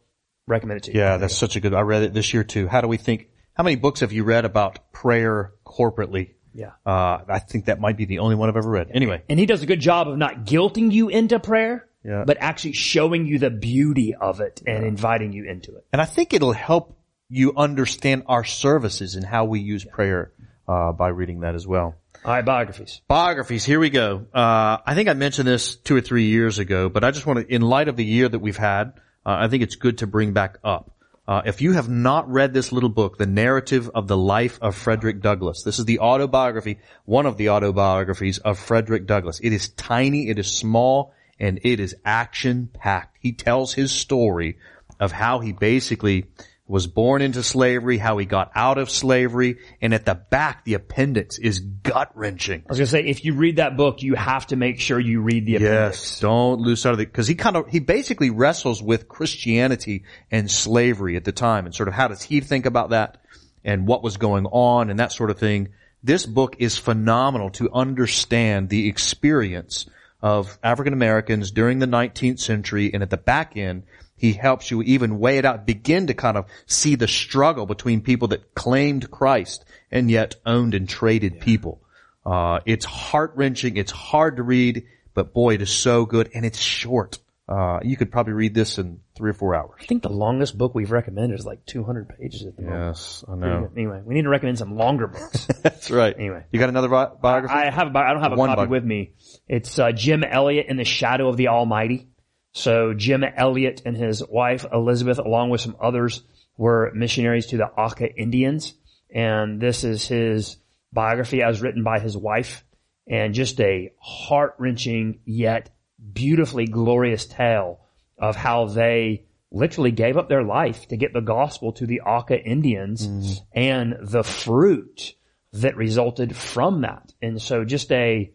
Recommend 0.48 0.78
it 0.78 0.84
to 0.84 0.94
you. 0.94 1.00
Yeah, 1.00 1.18
that's 1.18 1.36
such 1.36 1.56
a 1.56 1.60
good. 1.60 1.74
I 1.74 1.82
read 1.82 2.04
it 2.04 2.14
this 2.14 2.34
year 2.34 2.44
too. 2.44 2.68
How 2.68 2.82
do 2.82 2.88
we 2.88 2.98
think? 2.98 3.28
How 3.54 3.64
many 3.64 3.76
books 3.76 4.00
have 4.00 4.12
you 4.12 4.24
read 4.24 4.46
about 4.46 4.92
prayer 4.94 5.54
corporately? 5.66 6.32
Yeah. 6.54 6.72
Uh, 6.86 7.20
I 7.28 7.40
think 7.40 7.66
that 7.66 7.80
might 7.80 7.98
be 7.98 8.06
the 8.06 8.20
only 8.20 8.36
one 8.36 8.50
I've 8.50 8.58
ever 8.58 8.70
read. 8.70 8.90
Anyway, 8.94 9.24
And 9.30 9.40
he 9.40 9.46
does 9.46 9.62
a 9.64 9.66
good 9.66 9.80
job 9.80 10.08
of 10.08 10.18
not 10.18 10.46
guilting 10.46 10.92
you 10.92 11.10
into 11.10 11.40
prayer, 11.40 11.88
Yeah. 12.04 12.24
but 12.26 12.38
actually 12.40 12.74
showing 12.74 13.26
you 13.26 13.40
the 13.40 13.50
beauty 13.50 14.16
of 14.16 14.42
it 14.42 14.62
and 14.66 14.86
inviting 14.86 15.34
you 15.34 15.46
into 15.46 15.76
it. 15.76 15.86
and 15.94 16.02
I 16.02 16.06
think 16.06 16.34
it'll 16.34 16.52
help 16.54 16.98
you 17.30 17.54
understand 17.56 18.24
our 18.28 18.44
services 18.44 19.16
and 19.16 19.26
how 19.26 19.46
we 19.46 19.60
use 19.62 19.86
prayer 19.86 20.32
uh, 20.68 20.92
by 20.92 21.08
reading 21.10 21.42
that 21.42 21.56
as 21.56 21.66
well. 21.66 21.96
All 22.26 22.32
right, 22.34 22.44
biographies. 22.46 23.02
Biographies. 23.08 23.64
Here 23.66 23.80
we 23.80 23.90
go. 23.90 24.26
Uh, 24.34 24.78
I 24.86 24.94
think 24.96 25.08
I 25.10 25.14
mentioned 25.14 25.48
this 25.48 25.76
two 25.76 25.96
or 25.96 26.02
three 26.02 26.26
years 26.26 26.60
ago, 26.60 26.88
but 26.90 27.04
I 27.04 27.12
just 27.12 27.26
want 27.26 27.40
to, 27.40 27.54
in 27.54 27.62
light 27.62 27.88
of 27.88 27.96
the 27.96 28.04
year 28.06 28.28
that 28.30 28.40
we've 28.40 28.58
had, 28.58 28.94
uh, 29.26 29.38
I 29.40 29.48
think 29.48 29.64
it's 29.64 29.76
good 29.76 30.00
to 30.00 30.08
bring 30.08 30.34
back 30.34 30.58
up. 30.64 30.92
Uh, 31.28 31.42
if 31.46 31.62
you 31.62 31.74
have 31.74 31.88
not 31.88 32.30
read 32.30 32.54
this 32.54 32.72
little 32.72 32.90
book, 32.90 33.18
The 33.18 33.28
Narrative 33.28 33.90
of 33.94 34.08
the 34.08 34.18
Life 34.18 34.58
of 34.62 34.76
Frederick 34.76 35.22
Douglass, 35.22 35.64
this 35.64 35.78
is 35.78 35.86
the 35.86 36.00
autobiography, 36.00 36.80
one 37.06 37.26
of 37.26 37.38
the 37.38 37.50
autobiographies 37.50 38.40
of 38.40 38.58
Frederick 38.58 39.06
Douglass. 39.06 39.40
It 39.40 39.54
is 39.54 39.70
tiny, 39.70 40.30
it 40.30 40.40
is 40.40 40.48
small, 40.48 41.14
and 41.40 41.60
it 41.64 41.80
is 41.80 41.96
action 42.04 42.70
packed. 42.74 43.18
He 43.20 43.34
tells 43.34 43.74
his 43.74 43.92
story 43.92 44.58
of 45.00 45.12
how 45.12 45.40
he 45.40 45.54
basically 45.54 46.26
was 46.72 46.88
born 46.88 47.22
into 47.22 47.44
slavery, 47.44 47.98
how 47.98 48.18
he 48.18 48.26
got 48.26 48.50
out 48.56 48.78
of 48.78 48.90
slavery, 48.90 49.58
and 49.82 49.94
at 49.94 50.06
the 50.06 50.16
back, 50.16 50.64
the 50.64 50.76
appendix 50.76 51.38
is 51.38 51.60
gut 51.60 52.10
wrenching. 52.16 52.62
I 52.62 52.70
was 52.70 52.78
going 52.78 52.86
to 52.86 52.92
say, 52.92 53.06
if 53.06 53.26
you 53.26 53.34
read 53.34 53.58
that 53.58 53.76
book, 53.76 54.02
you 54.02 54.16
have 54.16 54.48
to 54.48 54.56
make 54.56 54.80
sure 54.80 54.98
you 54.98 55.20
read 55.20 55.46
the 55.46 55.58
appendix. 55.58 56.00
Yes, 56.00 56.20
don't 56.22 56.62
lose 56.62 56.80
sight 56.80 56.94
of 56.94 57.02
it 57.02 57.08
because 57.08 57.28
he 57.28 57.36
kind 57.36 57.58
of 57.58 57.68
he 57.68 57.80
basically 57.80 58.30
wrestles 58.30 58.82
with 58.82 59.10
Christianity 59.10 60.06
and 60.32 60.50
slavery 60.50 61.18
at 61.18 61.26
the 61.26 61.34
time, 61.34 61.66
and 61.66 61.76
sort 61.76 61.90
of 61.90 61.94
how 61.94 62.08
does 62.08 62.22
he 62.22 62.40
think 62.40 62.66
about 62.66 62.92
that, 62.92 63.18
and 63.66 63.86
what 63.86 64.02
was 64.02 64.16
going 64.16 64.46
on, 64.46 64.90
and 64.90 64.98
that 64.98 65.12
sort 65.12 65.30
of 65.30 65.38
thing. 65.38 65.74
This 66.02 66.26
book 66.26 66.56
is 66.60 66.78
phenomenal 66.78 67.50
to 67.52 67.70
understand 67.72 68.70
the 68.70 68.88
experience 68.88 69.88
of 70.22 70.58
African 70.64 70.94
Americans 70.94 71.52
during 71.52 71.80
the 71.80 71.86
19th 71.86 72.40
century, 72.40 72.92
and 72.94 73.04
at 73.04 73.10
the 73.10 73.18
back 73.18 73.58
end, 73.58 73.84
he 74.22 74.34
helps 74.34 74.70
you 74.70 74.84
even 74.84 75.18
weigh 75.20 75.40
it 75.40 75.46
out, 75.46 75.66
begin 75.66 76.08
to 76.08 76.14
kind 76.14 76.38
of 76.38 76.46
see 76.68 76.94
the 76.96 77.08
struggle 77.08 77.66
between 77.66 78.02
people 78.02 78.28
that 78.30 78.54
claimed 78.54 79.10
Christ 79.10 79.66
and 79.92 80.12
yet 80.12 80.36
owned 80.46 80.76
and 80.76 80.88
traded 80.88 81.42
people. 81.42 81.82
Uh, 82.24 82.60
it's 82.68 82.86
heart 82.86 83.32
wrenching. 83.36 83.78
It's 83.78 83.92
hard 83.92 84.36
to 84.38 84.44
read, 84.44 84.86
but 85.16 85.34
boy, 85.34 85.56
it 85.56 85.62
is 85.64 85.72
so 85.72 86.06
good 86.06 86.30
and 86.36 86.46
it's 86.46 86.60
short. 86.60 87.18
Uh, 87.50 87.80
you 87.84 87.98
could 87.98 88.12
probably 88.12 88.32
read 88.34 88.54
this 88.54 88.78
in 88.78 89.00
three 89.16 89.32
or 89.32 89.34
four 89.34 89.56
hours. 89.56 89.72
I 89.82 89.86
think 89.86 90.04
the 90.04 90.10
longest 90.10 90.58
book 90.58 90.74
we've 90.74 90.92
recommended 90.92 91.38
is 91.38 91.46
like 91.46 91.66
200 91.66 92.08
pages 92.18 92.46
at 92.46 92.56
the 92.56 92.62
moment. 92.62 92.82
Yes, 92.90 93.26
I 93.28 93.36
know. 93.36 93.70
Anyway, 93.76 94.02
we 94.06 94.14
need 94.14 94.22
to 94.22 94.30
recommend 94.30 94.58
some 94.60 94.78
longer 94.78 95.08
books. 95.08 95.48
That's 95.64 95.90
right. 95.92 96.16
Anyway. 96.16 96.46
you 96.52 96.60
got 96.60 96.70
another 96.70 96.88
bi- 96.88 97.10
biography? 97.20 97.54
I 97.56 97.70
have, 97.72 97.88
a 97.88 97.90
bi- 97.90 98.08
I 98.08 98.14
don't 98.14 98.22
have 98.22 98.32
a 98.34 98.36
One 98.36 98.50
copy 98.50 98.62
bug. 98.62 98.70
with 98.70 98.86
me. 98.86 99.14
It's 99.50 99.80
uh, 99.80 99.92
Jim 99.92 100.24
Elliot 100.24 100.68
in 100.70 100.78
the 100.78 100.86
Shadow 100.86 101.28
of 101.28 101.36
the 101.36 101.50
Almighty. 101.50 102.08
So 102.54 102.94
Jim 102.94 103.24
Elliot 103.24 103.82
and 103.86 103.96
his 103.96 104.26
wife 104.28 104.66
Elizabeth, 104.72 105.20
along 105.20 105.50
with 105.50 105.62
some 105.62 105.76
others, 105.82 106.24
were 106.58 106.92
missionaries 106.94 107.48
to 107.48 107.58
the 107.58 107.68
Auca 107.68 108.14
Indians, 108.14 108.74
and 109.14 109.60
this 109.60 109.84
is 109.84 110.08
his 110.08 110.58
biography 110.92 111.42
as 111.42 111.62
written 111.62 111.84
by 111.84 112.00
his 112.00 112.18
wife, 112.18 112.64
and 113.08 113.34
just 113.34 113.60
a 113.62 113.92
heart 114.00 114.56
wrenching 114.60 115.20
yet 115.26 115.70
beautifully 116.14 116.66
glorious 116.66 117.26
tale 117.26 117.80
of 118.18 118.36
how 118.36 118.66
they 118.66 119.26
literally 119.52 119.92
gave 119.92 120.18
up 120.18 120.30
their 120.30 120.44
life 120.44 120.88
to 120.88 120.98
get 120.98 121.14
the 121.14 121.22
gospel 121.22 121.74
to 121.74 121.86
the 121.86 122.02
Auca 122.02 122.40
Indians 122.40 123.08
mm. 123.08 123.40
and 123.54 123.96
the 124.02 124.24
fruit 124.24 125.16
that 125.54 125.76
resulted 125.76 126.36
from 126.36 126.82
that. 126.82 127.14
And 127.22 127.42
so 127.42 127.66
just 127.66 127.92
a, 127.92 128.32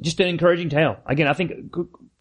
just 0.00 0.20
an 0.20 0.28
encouraging 0.28 0.70
tale. 0.70 0.96
Again, 1.06 1.26
I 1.26 1.34
think 1.34 1.52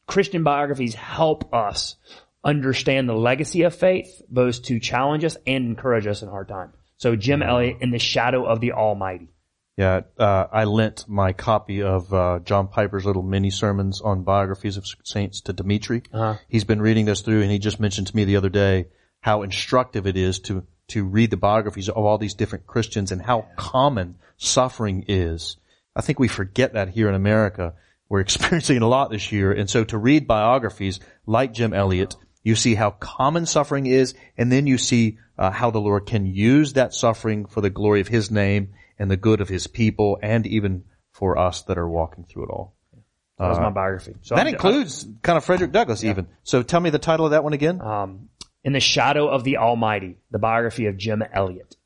Christian 0.08 0.44
biographies 0.44 0.96
help 0.96 1.54
us 1.54 1.96
understand 2.44 3.08
the 3.10 3.14
legacy 3.14 3.64
of 3.64 3.76
faith, 3.76 4.22
both 4.30 4.64
to 4.64 4.80
challenge 4.80 5.24
us 5.26 5.38
and 5.46 5.66
encourage 5.66 6.08
us 6.08 6.24
in 6.24 6.30
hard 6.30 6.48
times. 6.48 6.74
So 6.96 7.16
Jim 7.16 7.44
Elliot 7.44 7.78
in 7.82 7.92
the 7.92 8.00
shadow 8.00 8.46
of 8.46 8.60
the 8.60 8.72
Almighty. 8.72 9.30
yeah, 9.78 10.02
uh, 10.18 10.48
I 10.52 10.64
lent 10.64 11.08
my 11.08 11.34
copy 11.34 11.84
of 11.84 12.12
uh, 12.12 12.40
John 12.44 12.70
Piper's 12.70 13.06
little 13.06 13.22
mini 13.22 13.52
sermons 13.52 14.02
on 14.02 14.24
biographies 14.24 14.78
of 14.78 14.88
saints 15.04 15.42
to 15.42 15.54
Dimitri. 15.54 16.02
Uh-huh. 16.12 16.38
He's 16.48 16.64
been 16.64 16.82
reading 16.82 17.06
this 17.06 17.22
through, 17.22 17.44
and 17.44 17.52
he 17.52 17.60
just 17.60 17.80
mentioned 17.80 18.08
to 18.08 18.16
me 18.16 18.24
the 18.24 18.38
other 18.38 18.50
day 18.50 18.88
how 19.22 19.44
instructive 19.44 20.08
it 20.08 20.18
is 20.18 20.40
to 20.40 20.66
to 20.88 21.04
read 21.04 21.30
the 21.32 21.38
biographies 21.38 21.90
of 21.90 21.98
all 21.98 22.18
these 22.18 22.34
different 22.34 22.66
Christians 22.66 23.12
and 23.12 23.22
how 23.22 23.48
common 23.58 24.16
suffering 24.38 25.04
is. 25.10 25.58
I 25.94 26.02
think 26.02 26.18
we 26.18 26.30
forget 26.30 26.74
that 26.74 26.90
here 26.90 27.10
in 27.10 27.16
America. 27.16 27.74
We're 28.10 28.20
experiencing 28.28 28.82
a 28.82 28.88
lot 28.88 29.10
this 29.12 29.32
year, 29.32 29.52
and 29.52 29.70
so 29.70 29.84
to 29.86 29.98
read 29.98 30.28
biographies 30.28 31.00
like 31.26 31.54
Jim 31.54 31.74
Elliot, 31.74 32.16
you 32.44 32.56
see 32.56 32.76
how 32.76 32.92
common 32.92 33.46
suffering 33.46 33.86
is, 33.86 34.14
and 34.38 34.52
then 34.52 34.68
you 34.68 34.78
see 34.78 35.18
uh, 35.38 35.52
how 35.52 35.72
the 35.72 35.80
Lord 35.82 36.06
can 36.06 36.26
use 36.26 36.74
that 36.74 36.94
suffering 36.94 37.46
for 37.46 37.62
the 37.62 37.70
glory 37.70 38.00
of 38.02 38.08
His 38.08 38.32
name 38.32 38.70
and 38.98 39.12
the 39.12 39.18
good 39.18 39.42
of 39.42 39.50
His 39.50 39.68
people, 39.68 40.18
and 40.22 40.48
even 40.48 40.84
for 41.12 41.38
us 41.38 41.64
that 41.64 41.78
are 41.78 41.88
walking 41.90 42.24
through 42.26 42.44
it 42.46 42.50
all. 42.50 42.74
That 43.38 43.50
was 43.50 43.60
my 43.60 43.70
biography. 43.70 44.16
So 44.22 44.34
That 44.36 44.48
I'm- 44.48 44.56
includes 44.56 45.08
kind 45.22 45.38
of 45.38 45.44
Frederick 45.44 45.72
Douglass, 45.72 46.04
even. 46.04 46.28
So 46.44 46.64
tell 46.64 46.80
me 46.80 46.90
the 46.90 46.98
title 47.00 47.26
of 47.26 47.32
that 47.32 47.44
one 47.44 47.54
again. 47.54 47.82
um, 47.82 48.30
in 48.64 48.74
the 48.74 48.80
shadow 48.82 49.28
of 49.30 49.44
the 49.46 49.58
Almighty, 49.58 50.18
the 50.32 50.40
biography 50.40 50.88
of 50.88 50.98
Jim 50.98 51.24
Elliot. 51.32 51.77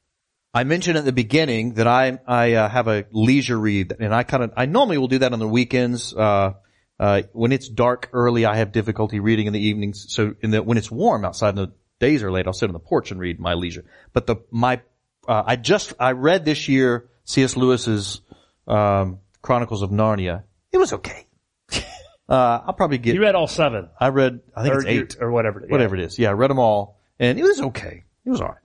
I 0.54 0.64
mentioned 0.66 0.98
at 0.98 1.06
the 1.06 1.14
beginning 1.14 1.76
that 1.76 1.88
I 1.88 2.20
I 2.28 2.54
uh, 2.54 2.70
have 2.70 2.88
a 2.88 3.06
leisure 3.12 3.58
read, 3.58 3.96
and 4.00 4.14
I 4.14 4.24
kind 4.24 4.44
of 4.44 4.54
I 4.58 4.66
normally 4.66 4.98
will 4.98 5.08
do 5.08 5.20
that 5.20 5.32
on 5.32 5.40
the 5.40 5.48
weekends. 5.48 6.14
Uh, 6.14 6.54
uh, 7.00 7.24
when 7.32 7.52
it's 7.52 7.70
dark 7.70 8.10
early, 8.14 8.46
I 8.46 8.58
have 8.58 8.72
difficulty 8.72 9.20
reading 9.20 9.48
in 9.48 9.54
the 9.54 9.60
evenings. 9.60 10.08
So 10.10 10.36
in 10.42 10.52
the 10.52 10.62
when 10.62 10.78
it's 10.78 10.92
warm 10.92 11.24
outside 11.24 11.50
and 11.50 11.58
the 11.58 11.74
days 12.00 12.22
are 12.22 12.32
late, 12.32 12.48
I'll 12.48 12.54
sit 12.54 12.70
on 12.70 12.74
the 12.74 12.80
porch 12.80 13.12
and 13.12 13.20
read 13.20 13.40
my 13.40 13.54
leisure. 13.54 13.86
But 14.12 14.28
the 14.28 14.38
my 14.52 14.82
uh, 15.28 15.44
I 15.46 15.56
just 15.56 15.94
I 16.00 16.12
read 16.12 16.44
this 16.44 16.68
year 16.68 17.10
C.S. 17.24 17.56
Lewis's 17.56 18.22
um, 18.68 19.20
Chronicles 19.42 19.82
of 19.84 19.90
Narnia. 19.90 20.44
It 20.72 20.78
was 20.78 20.94
okay. 20.94 21.28
Uh, 22.30 22.62
I'll 22.66 22.74
probably 22.74 22.98
get. 22.98 23.14
You 23.14 23.20
read 23.20 23.36
all 23.36 23.48
seven. 23.48 23.90
I 24.00 24.08
read. 24.08 24.40
I 24.56 24.64
think 24.64 24.76
or, 24.76 24.78
it's 24.78 24.88
eight. 24.88 25.22
or 25.22 25.32
whatever. 25.32 25.60
yeah. 25.60 25.70
whatever 25.70 25.98
it 25.98 26.04
is. 26.04 26.18
Yeah, 26.18 26.30
I 26.30 26.32
read 26.32 26.50
them 26.50 26.60
all, 26.60 27.02
and 27.20 27.38
it 27.38 27.44
was 27.44 27.60
okay. 27.60 28.06
It 28.24 28.30
was 28.30 28.40
all 28.40 28.48
right. 28.48 28.58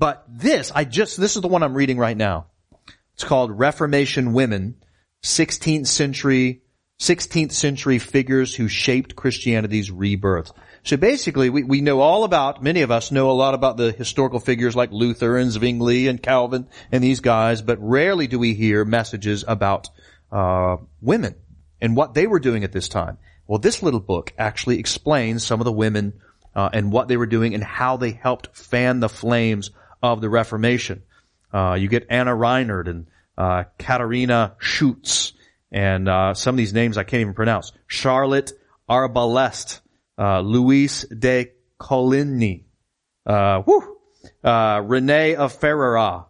But 0.00 0.24
this, 0.26 0.72
I 0.74 0.84
just 0.84 1.20
this 1.20 1.36
is 1.36 1.42
the 1.42 1.48
one 1.48 1.62
I'm 1.62 1.74
reading 1.74 1.98
right 1.98 2.16
now. 2.16 2.46
It's 3.12 3.22
called 3.22 3.58
Reformation 3.58 4.32
Women, 4.32 4.76
16th 5.22 5.88
century, 5.88 6.62
16th 6.98 7.52
century 7.52 7.98
figures 7.98 8.54
who 8.54 8.66
shaped 8.66 9.14
Christianity's 9.14 9.90
rebirth. 9.90 10.52
So 10.84 10.96
basically, 10.96 11.50
we, 11.50 11.64
we 11.64 11.82
know 11.82 12.00
all 12.00 12.24
about, 12.24 12.62
many 12.62 12.80
of 12.80 12.90
us 12.90 13.12
know 13.12 13.30
a 13.30 13.32
lot 13.32 13.52
about 13.52 13.76
the 13.76 13.92
historical 13.92 14.40
figures 14.40 14.74
like 14.74 14.90
Luther 14.90 15.36
and 15.36 15.50
Zwingli 15.50 16.08
and 16.08 16.22
Calvin 16.22 16.66
and 16.90 17.04
these 17.04 17.20
guys, 17.20 17.60
but 17.60 17.76
rarely 17.78 18.26
do 18.26 18.38
we 18.38 18.54
hear 18.54 18.86
messages 18.86 19.44
about 19.46 19.90
uh, 20.32 20.78
women 21.02 21.34
and 21.78 21.94
what 21.94 22.14
they 22.14 22.26
were 22.26 22.40
doing 22.40 22.64
at 22.64 22.72
this 22.72 22.88
time. 22.88 23.18
Well, 23.46 23.58
this 23.58 23.82
little 23.82 24.00
book 24.00 24.32
actually 24.38 24.78
explains 24.78 25.44
some 25.44 25.60
of 25.60 25.66
the 25.66 25.72
women 25.72 26.14
uh, 26.54 26.70
and 26.72 26.90
what 26.90 27.08
they 27.08 27.18
were 27.18 27.26
doing 27.26 27.54
and 27.54 27.62
how 27.62 27.98
they 27.98 28.12
helped 28.12 28.56
fan 28.56 29.00
the 29.00 29.10
flames 29.10 29.70
of 30.02 30.20
the 30.20 30.28
Reformation. 30.28 31.02
Uh, 31.52 31.76
you 31.78 31.88
get 31.88 32.06
Anna 32.10 32.34
Reinhart 32.34 32.88
and 32.88 33.06
uh, 33.36 33.64
Katarina 33.78 34.54
Schutz 34.58 35.32
and 35.72 36.08
uh, 36.08 36.34
some 36.34 36.54
of 36.54 36.56
these 36.56 36.72
names 36.72 36.98
I 36.98 37.04
can't 37.04 37.20
even 37.20 37.34
pronounce. 37.34 37.72
Charlotte 37.86 38.52
Arbaleste, 38.88 39.80
uh, 40.18 40.40
Louise 40.40 41.04
de 41.04 41.52
Coligny, 41.78 42.64
uh, 43.26 43.62
uh, 44.42 44.82
Rene 44.84 45.36
of 45.36 45.52
Ferrara. 45.52 46.26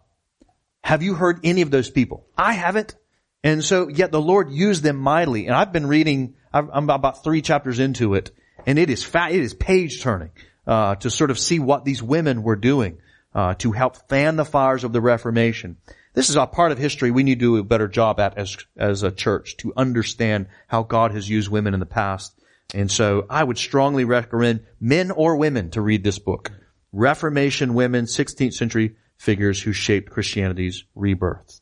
Have 0.83 1.03
you 1.03 1.13
heard 1.15 1.39
any 1.43 1.61
of 1.61 1.71
those 1.71 1.89
people? 1.89 2.25
I 2.37 2.53
haven't. 2.53 2.95
And 3.43 3.63
so, 3.63 3.87
yet 3.87 4.11
the 4.11 4.21
Lord 4.21 4.51
used 4.51 4.83
them 4.83 4.97
mightily. 4.97 5.47
And 5.47 5.55
I've 5.55 5.73
been 5.73 5.87
reading, 5.87 6.35
I've- 6.53 6.69
I'm 6.71 6.89
about 6.89 7.23
three 7.23 7.41
chapters 7.41 7.79
into 7.79 8.13
it, 8.13 8.31
and 8.67 8.77
it 8.77 8.89
is 8.91 9.03
fa- 9.03 9.29
it 9.31 9.41
is 9.41 9.55
page 9.55 10.01
turning, 10.01 10.29
uh, 10.67 10.95
to 10.95 11.09
sort 11.09 11.31
of 11.31 11.39
see 11.39 11.57
what 11.57 11.83
these 11.83 12.03
women 12.03 12.43
were 12.43 12.55
doing, 12.55 12.99
uh, 13.33 13.53
to 13.55 13.71
help 13.71 14.09
fan 14.09 14.35
the 14.35 14.45
fires 14.45 14.83
of 14.83 14.93
the 14.93 15.01
Reformation. 15.01 15.77
This 16.13 16.29
is 16.29 16.35
a 16.35 16.45
part 16.45 16.71
of 16.71 16.77
history 16.77 17.11
we 17.11 17.23
need 17.23 17.39
to 17.39 17.45
do 17.45 17.57
a 17.57 17.63
better 17.63 17.87
job 17.87 18.19
at 18.19 18.37
as, 18.37 18.57
as 18.75 19.03
a 19.03 19.11
church 19.11 19.57
to 19.57 19.73
understand 19.77 20.47
how 20.67 20.83
God 20.83 21.11
has 21.13 21.29
used 21.29 21.49
women 21.49 21.73
in 21.73 21.79
the 21.79 21.85
past. 21.85 22.37
And 22.73 22.91
so 22.91 23.25
I 23.29 23.43
would 23.43 23.57
strongly 23.57 24.03
recommend 24.03 24.65
men 24.79 25.11
or 25.11 25.37
women 25.37 25.71
to 25.71 25.81
read 25.81 26.03
this 26.03 26.19
book. 26.19 26.51
Reformation 26.91 27.73
Women, 27.73 28.05
16th 28.05 28.53
century 28.53 28.95
figures 29.17 29.61
who 29.61 29.71
shaped 29.71 30.11
Christianity's 30.11 30.83
rebirth. 30.95 31.61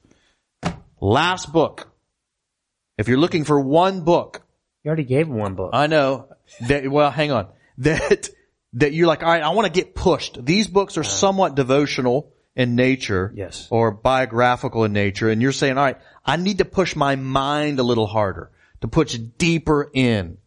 Last 1.00 1.52
book. 1.52 1.92
If 2.98 3.08
you're 3.08 3.20
looking 3.20 3.44
for 3.44 3.60
one 3.60 4.02
book, 4.02 4.42
You 4.84 4.90
already 4.90 5.04
gave 5.04 5.30
one 5.30 5.56
book. 5.56 5.72
I 5.74 5.88
know 5.88 6.30
that, 6.68 6.90
well, 6.90 7.12
hang 7.12 7.32
on, 7.32 7.48
that, 7.80 8.30
that 8.74 8.94
you're 8.94 9.08
like, 9.08 9.24
all 9.24 9.30
right, 9.30 9.44
I 9.44 9.50
want 9.50 9.66
to 9.66 9.72
get 9.72 9.96
pushed. 9.96 10.44
These 10.44 10.68
books 10.68 10.98
are 10.98 11.04
somewhat 11.04 11.56
devotional 11.56 12.34
in 12.56 12.76
nature. 12.76 13.32
Yes. 13.36 13.68
Or 13.72 13.92
biographical 13.92 14.84
in 14.84 14.94
nature. 14.94 15.30
And 15.30 15.42
you're 15.42 15.52
saying, 15.52 15.78
all 15.78 15.84
right, 15.84 15.98
I 16.26 16.36
need 16.38 16.60
to 16.60 16.66
push 16.66 16.96
my 16.96 17.16
mind 17.16 17.80
a 17.80 17.84
little 17.84 18.08
harder, 18.08 18.52
to 18.82 18.88
push 18.88 19.14
deeper 19.14 19.90
in. 19.94 20.38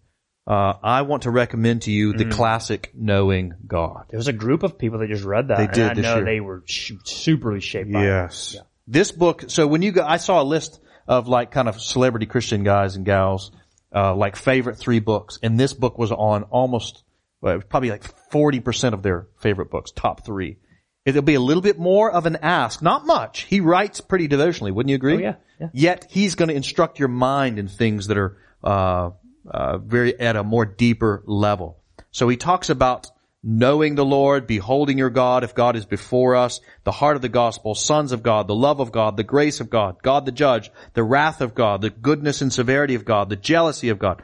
Uh, 0.45 0.75
I 0.83 1.03
want 1.03 1.23
to 1.23 1.31
recommend 1.31 1.83
to 1.83 1.93
you 1.93 2.15
the 2.15 2.25
classic 2.25 2.91
Knowing 2.95 3.55
God. 3.65 4.07
there 4.11 4.19
was 4.19 4.27
a 4.27 4.33
group 4.33 4.65
of 4.65 4.77
people 4.77 4.99
that 4.99 5.09
just 5.09 5.23
read 5.23 5.49
that. 5.49 5.57
They 5.57 5.65
and 5.65 5.73
did 5.73 5.99
I 5.99 6.09
know 6.09 6.17
year. 6.17 6.25
they 6.25 6.41
were 6.41 6.65
sh- 6.67 6.95
superly 7.05 7.63
shaped 7.63 7.93
by 7.93 8.03
it. 8.03 8.07
Yes. 8.07 8.57
This 8.89 9.13
book, 9.13 9.45
so 9.47 9.69
when 9.69 9.83
you 9.83 9.93
go, 9.93 10.05
I 10.05 10.17
saw 10.17 10.43
a 10.43 10.45
list 10.45 10.81
of 11.07 11.29
like 11.29 11.53
kind 11.53 11.69
of 11.69 11.81
celebrity 11.81 12.27
Christian 12.27 12.65
guys 12.65 12.97
and 12.97 13.07
gals, 13.07 13.53
uh, 13.95 14.17
like 14.17 14.35
favorite 14.35 14.79
three 14.79 14.99
books, 14.99 15.39
and 15.45 15.59
this 15.61 15.75
book 15.75 15.97
was 15.97 16.11
on 16.11 16.43
almost, 16.45 17.05
well, 17.43 17.61
probably 17.61 17.91
like 17.91 18.05
40% 18.31 18.95
of 18.95 19.03
their 19.03 19.27
favorite 19.37 19.71
books, 19.71 19.91
top 19.91 20.25
three. 20.25 20.57
It'll 21.05 21.23
be 21.23 21.35
a 21.35 21.41
little 21.41 21.63
bit 21.63 21.79
more 21.79 22.11
of 22.11 22.27
an 22.27 22.37
ask, 22.37 22.81
not 22.81 23.05
much. 23.05 23.43
He 23.43 23.61
writes 23.61 24.01
pretty 24.01 24.29
devotionally, 24.29 24.71
wouldn't 24.71 24.91
you 24.91 24.95
agree? 24.95 25.17
Oh, 25.17 25.19
yeah, 25.19 25.35
yeah. 25.61 25.69
Yet 25.73 26.07
he's 26.09 26.37
going 26.37 26.49
to 26.49 26.55
instruct 26.55 27.01
your 27.01 27.09
mind 27.09 27.59
in 27.59 27.67
things 27.67 28.07
that 28.07 28.17
are, 28.17 28.39
uh, 28.63 29.11
uh, 29.51 29.79
very 29.79 30.19
at 30.19 30.37
a 30.37 30.45
more 30.45 30.65
deeper 30.65 31.25
level. 31.27 31.83
So 32.13 32.29
he 32.29 32.37
talks 32.37 32.71
about 32.71 33.11
knowing 33.43 33.97
the 33.97 34.05
Lord, 34.05 34.47
beholding 34.47 34.99
your 34.99 35.11
God 35.11 35.43
if 35.43 35.55
God 35.55 35.75
is 35.75 35.85
before 35.85 36.37
us, 36.37 36.61
the 36.85 36.93
heart 36.93 37.17
of 37.17 37.23
the 37.23 37.29
gospel, 37.29 37.75
sons 37.75 38.13
of 38.13 38.23
God, 38.23 38.47
the 38.47 38.55
love 38.55 38.79
of 38.79 38.93
God, 38.93 39.17
the 39.17 39.25
grace 39.25 39.61
of 39.61 39.69
God, 39.69 39.97
God 40.03 40.25
the 40.25 40.33
judge, 40.33 40.71
the 40.95 41.03
wrath 41.03 41.41
of 41.41 41.55
God, 41.55 41.81
the 41.81 41.91
goodness 41.91 42.41
and 42.41 42.53
severity 42.53 42.95
of 42.95 43.05
God, 43.05 43.29
the 43.29 43.37
jealousy 43.37 43.89
of 43.89 43.99
God. 43.99 44.23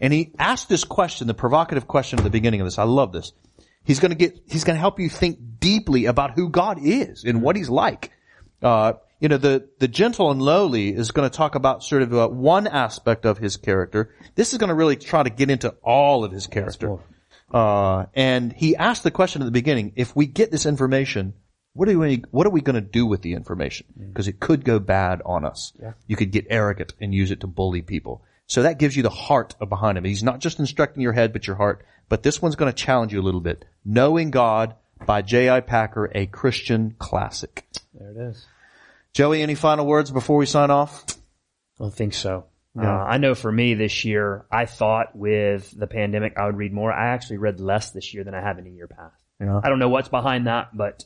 And 0.00 0.12
he 0.12 0.32
asked 0.38 0.68
this 0.68 0.84
question, 0.84 1.26
the 1.26 1.34
provocative 1.34 1.86
question 1.86 2.18
at 2.18 2.24
the 2.24 2.30
beginning 2.30 2.60
of 2.60 2.66
this. 2.66 2.78
I 2.78 2.84
love 2.84 3.12
this. 3.12 3.32
He's 3.84 4.00
going 4.00 4.10
to 4.10 4.16
get, 4.16 4.38
he's 4.48 4.64
going 4.64 4.76
to 4.76 4.80
help 4.80 5.00
you 5.00 5.08
think 5.08 5.38
deeply 5.58 6.06
about 6.06 6.32
who 6.32 6.48
God 6.48 6.78
is 6.80 7.24
and 7.24 7.42
what 7.42 7.56
he's 7.56 7.68
like. 7.68 8.12
Uh, 8.62 8.94
you 9.20 9.28
know, 9.28 9.36
the, 9.36 9.68
the 9.78 9.88
gentle 9.88 10.30
and 10.30 10.40
lowly 10.40 10.88
is 10.94 11.10
going 11.10 11.28
to 11.28 11.36
talk 11.36 11.54
about 11.54 11.82
sort 11.82 12.02
of 12.02 12.14
uh, 12.14 12.28
one 12.28 12.66
aspect 12.66 13.26
of 13.26 13.38
his 13.38 13.56
character. 13.58 14.14
This 14.34 14.52
is 14.52 14.58
going 14.58 14.68
to 14.68 14.74
really 14.74 14.96
try 14.96 15.22
to 15.22 15.30
get 15.30 15.50
into 15.50 15.74
all 15.82 16.24
of 16.24 16.32
his 16.32 16.46
character. 16.46 16.98
Uh, 17.52 18.06
and 18.14 18.52
he 18.52 18.76
asked 18.76 19.02
the 19.02 19.10
question 19.10 19.42
at 19.42 19.44
the 19.44 19.50
beginning, 19.50 19.92
if 19.96 20.16
we 20.16 20.26
get 20.26 20.50
this 20.50 20.66
information, 20.66 21.34
what 21.72 21.88
are 21.88 21.98
we, 21.98 22.22
what 22.30 22.46
are 22.46 22.50
we 22.50 22.60
going 22.60 22.74
to 22.74 22.80
do 22.80 23.04
with 23.04 23.22
the 23.22 23.34
information? 23.34 23.86
Because 23.98 24.28
it 24.28 24.40
could 24.40 24.64
go 24.64 24.78
bad 24.78 25.20
on 25.24 25.44
us. 25.44 25.72
You 26.06 26.16
could 26.16 26.30
get 26.30 26.46
arrogant 26.48 26.94
and 27.00 27.14
use 27.14 27.30
it 27.30 27.40
to 27.40 27.46
bully 27.46 27.82
people. 27.82 28.24
So 28.50 28.64
that 28.64 28.80
gives 28.80 28.96
you 28.96 29.04
the 29.04 29.10
heart 29.10 29.54
behind 29.68 29.96
him. 29.96 30.02
He's 30.02 30.24
not 30.24 30.40
just 30.40 30.58
instructing 30.58 31.04
your 31.04 31.12
head, 31.12 31.32
but 31.32 31.46
your 31.46 31.54
heart. 31.54 31.86
But 32.08 32.24
this 32.24 32.42
one's 32.42 32.56
going 32.56 32.72
to 32.72 32.76
challenge 32.76 33.12
you 33.12 33.20
a 33.20 33.22
little 33.22 33.40
bit. 33.40 33.64
Knowing 33.84 34.32
God 34.32 34.74
by 35.06 35.22
J.I. 35.22 35.60
Packer, 35.60 36.10
a 36.12 36.26
Christian 36.26 36.96
classic. 36.98 37.64
There 37.94 38.10
it 38.10 38.16
is. 38.16 38.44
Joey, 39.12 39.40
any 39.42 39.54
final 39.54 39.86
words 39.86 40.10
before 40.10 40.36
we 40.36 40.46
sign 40.46 40.72
off? 40.72 41.04
I 41.08 41.84
don't 41.84 41.94
think 41.94 42.12
so. 42.12 42.46
Uh, 42.76 42.86
I 42.86 43.18
know 43.18 43.36
for 43.36 43.52
me 43.52 43.74
this 43.74 44.04
year, 44.04 44.46
I 44.50 44.66
thought 44.66 45.14
with 45.14 45.70
the 45.78 45.86
pandemic 45.86 46.36
I 46.36 46.46
would 46.46 46.56
read 46.56 46.72
more. 46.72 46.92
I 46.92 47.10
actually 47.10 47.38
read 47.38 47.60
less 47.60 47.92
this 47.92 48.12
year 48.14 48.24
than 48.24 48.34
I 48.34 48.40
have 48.40 48.58
in 48.58 48.66
a 48.66 48.70
year 48.70 48.88
past. 48.88 49.14
Yeah. 49.40 49.60
I 49.62 49.68
don't 49.68 49.78
know 49.78 49.90
what's 49.90 50.08
behind 50.08 50.48
that, 50.48 50.76
but 50.76 51.04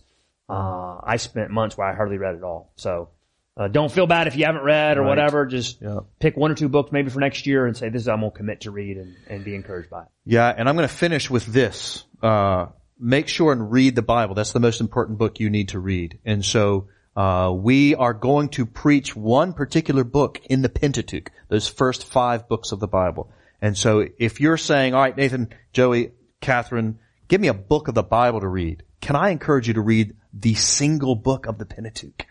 uh, 0.48 0.98
I 1.04 1.16
spent 1.18 1.50
months 1.50 1.76
where 1.76 1.86
I 1.86 1.94
hardly 1.94 2.16
read 2.16 2.36
at 2.36 2.42
all. 2.42 2.72
So 2.76 3.10
uh, 3.56 3.68
don't 3.68 3.90
feel 3.92 4.06
bad 4.06 4.26
if 4.26 4.36
you 4.36 4.44
haven't 4.44 4.62
read 4.62 4.96
or 4.98 5.02
Right. 5.02 5.08
whatever. 5.08 5.46
Just 5.46 5.80
Yeah. 5.80 6.00
pick 6.18 6.36
one 6.36 6.50
or 6.50 6.54
two 6.54 6.68
books 6.68 6.90
maybe 6.92 7.10
for 7.10 7.20
next 7.20 7.46
year 7.46 7.66
and 7.66 7.76
say 7.76 7.88
this 7.88 8.02
is 8.02 8.08
I'm 8.08 8.20
gonna 8.20 8.30
commit 8.32 8.62
to 8.62 8.70
read 8.70 8.96
and, 8.96 9.14
and 9.28 9.44
be 9.44 9.54
encouraged 9.54 9.90
by 9.90 10.02
it. 10.02 10.08
Yeah, 10.24 10.52
and 10.56 10.68
I'm 10.68 10.76
going 10.76 10.88
to 10.88 10.94
finish 10.94 11.30
with 11.30 11.46
this. 11.46 12.04
Uh, 12.22 12.66
make 12.98 13.28
sure 13.28 13.52
and 13.52 13.70
read 13.70 13.94
the 13.94 14.02
Bible. 14.02 14.34
That's 14.34 14.52
the 14.52 14.60
most 14.60 14.80
important 14.80 15.18
book 15.18 15.38
you 15.40 15.50
need 15.50 15.68
to 15.70 15.78
read. 15.78 16.18
And 16.24 16.44
so, 16.44 16.88
uh, 17.16 17.52
we 17.56 17.94
are 17.94 18.12
going 18.14 18.48
to 18.50 18.66
preach 18.66 19.14
one 19.14 19.52
particular 19.52 20.02
book 20.02 20.40
in 20.46 20.62
the 20.62 20.68
Pentateuch, 20.68 21.30
those 21.48 21.68
first 21.68 22.04
five 22.06 22.48
books 22.48 22.72
of 22.72 22.80
the 22.80 22.88
Bible. 22.88 23.30
And 23.62 23.78
so 23.78 24.06
if 24.18 24.40
you're 24.40 24.56
saying, 24.56 24.94
all 24.94 25.00
right, 25.00 25.16
Nathan, 25.16 25.50
Joey, 25.72 26.10
Catherine, 26.40 26.98
give 27.28 27.40
me 27.40 27.48
a 27.48 27.54
book 27.54 27.86
of 27.88 27.94
the 27.94 28.02
Bible 28.02 28.40
to 28.40 28.48
read, 28.48 28.82
can 29.00 29.14
I 29.16 29.30
encourage 29.30 29.68
you 29.68 29.74
to 29.74 29.80
read 29.80 30.14
the 30.32 30.54
single 30.54 31.14
book 31.14 31.46
of 31.46 31.58
the 31.58 31.66
Pentateuch? 31.66 32.26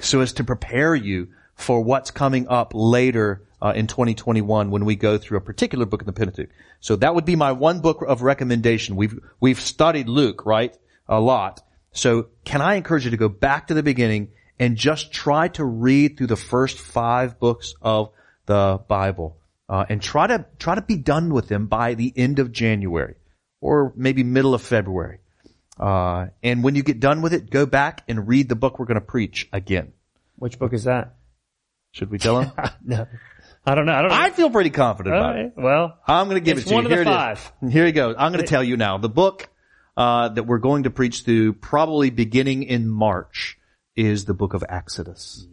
So 0.00 0.20
as 0.20 0.32
to 0.34 0.44
prepare 0.44 0.94
you 0.94 1.28
for 1.54 1.80
what's 1.80 2.10
coming 2.10 2.48
up 2.48 2.72
later 2.74 3.42
uh, 3.62 3.72
in 3.74 3.86
2021 3.86 4.70
when 4.70 4.84
we 4.84 4.96
go 4.96 5.16
through 5.16 5.38
a 5.38 5.40
particular 5.40 5.86
book 5.86 6.02
in 6.02 6.06
the 6.06 6.12
Pentateuch. 6.12 6.50
So 6.80 6.96
that 6.96 7.14
would 7.14 7.24
be 7.24 7.36
my 7.36 7.52
one 7.52 7.80
book 7.80 8.02
of 8.06 8.22
recommendation. 8.22 8.96
We've 8.96 9.18
we've 9.40 9.60
studied 9.60 10.08
Luke, 10.08 10.44
right, 10.44 10.76
a 11.08 11.20
lot. 11.20 11.62
So 11.92 12.28
can 12.44 12.60
I 12.60 12.74
encourage 12.74 13.04
you 13.04 13.12
to 13.12 13.16
go 13.16 13.28
back 13.28 13.68
to 13.68 13.74
the 13.74 13.82
beginning 13.82 14.32
and 14.58 14.76
just 14.76 15.12
try 15.12 15.48
to 15.48 15.64
read 15.64 16.16
through 16.16 16.26
the 16.26 16.36
first 16.36 16.78
five 16.78 17.38
books 17.38 17.74
of 17.80 18.10
the 18.46 18.80
Bible 18.86 19.38
uh, 19.68 19.84
and 19.88 20.02
try 20.02 20.26
to 20.26 20.44
try 20.58 20.74
to 20.74 20.82
be 20.82 20.96
done 20.96 21.32
with 21.32 21.48
them 21.48 21.66
by 21.66 21.94
the 21.94 22.12
end 22.16 22.38
of 22.38 22.52
January 22.52 23.14
or 23.60 23.92
maybe 23.96 24.22
middle 24.22 24.54
of 24.54 24.60
February. 24.62 25.20
Uh, 25.78 26.26
and 26.42 26.62
when 26.62 26.74
you 26.74 26.82
get 26.82 27.00
done 27.00 27.22
with 27.22 27.32
it, 27.32 27.50
go 27.50 27.66
back 27.66 28.04
and 28.08 28.28
read 28.28 28.48
the 28.48 28.54
book 28.54 28.78
we're 28.78 28.86
going 28.86 28.94
to 28.96 29.00
preach 29.00 29.48
again. 29.52 29.92
Which 30.36 30.58
book 30.58 30.72
is 30.72 30.84
that? 30.84 31.16
Should 31.92 32.10
we 32.10 32.18
tell 32.18 32.40
him? 32.40 32.52
no, 32.84 33.06
I 33.64 33.74
don't 33.74 33.86
know. 33.86 33.92
I 33.92 34.02
don't 34.02 34.10
know. 34.10 34.16
I 34.16 34.30
feel 34.30 34.50
pretty 34.50 34.70
confident 34.70 35.14
All 35.14 35.22
about 35.22 35.38
it. 35.38 35.52
Well, 35.56 35.98
I'm 36.06 36.28
going 36.28 36.42
to 36.42 36.44
give 36.44 36.58
it 36.58 36.66
to 36.66 36.74
one 36.74 36.84
you. 36.84 36.86
of 36.86 36.90
the 36.90 36.96
Here 36.96 37.02
it 37.02 37.08
is. 37.08 37.14
five. 37.14 37.52
Here 37.70 37.86
you 37.86 37.92
go. 37.92 38.14
I'm 38.16 38.32
going 38.32 38.44
to 38.44 38.50
tell 38.50 38.64
you 38.64 38.76
now. 38.76 38.98
The 38.98 39.08
book 39.08 39.48
uh, 39.96 40.28
that 40.30 40.44
we're 40.44 40.58
going 40.58 40.84
to 40.84 40.90
preach 40.90 41.22
through, 41.22 41.54
probably 41.54 42.10
beginning 42.10 42.64
in 42.64 42.88
March, 42.88 43.58
is 43.96 44.24
the 44.24 44.34
book 44.34 44.54
of 44.54 44.64
Exodus. 44.68 45.46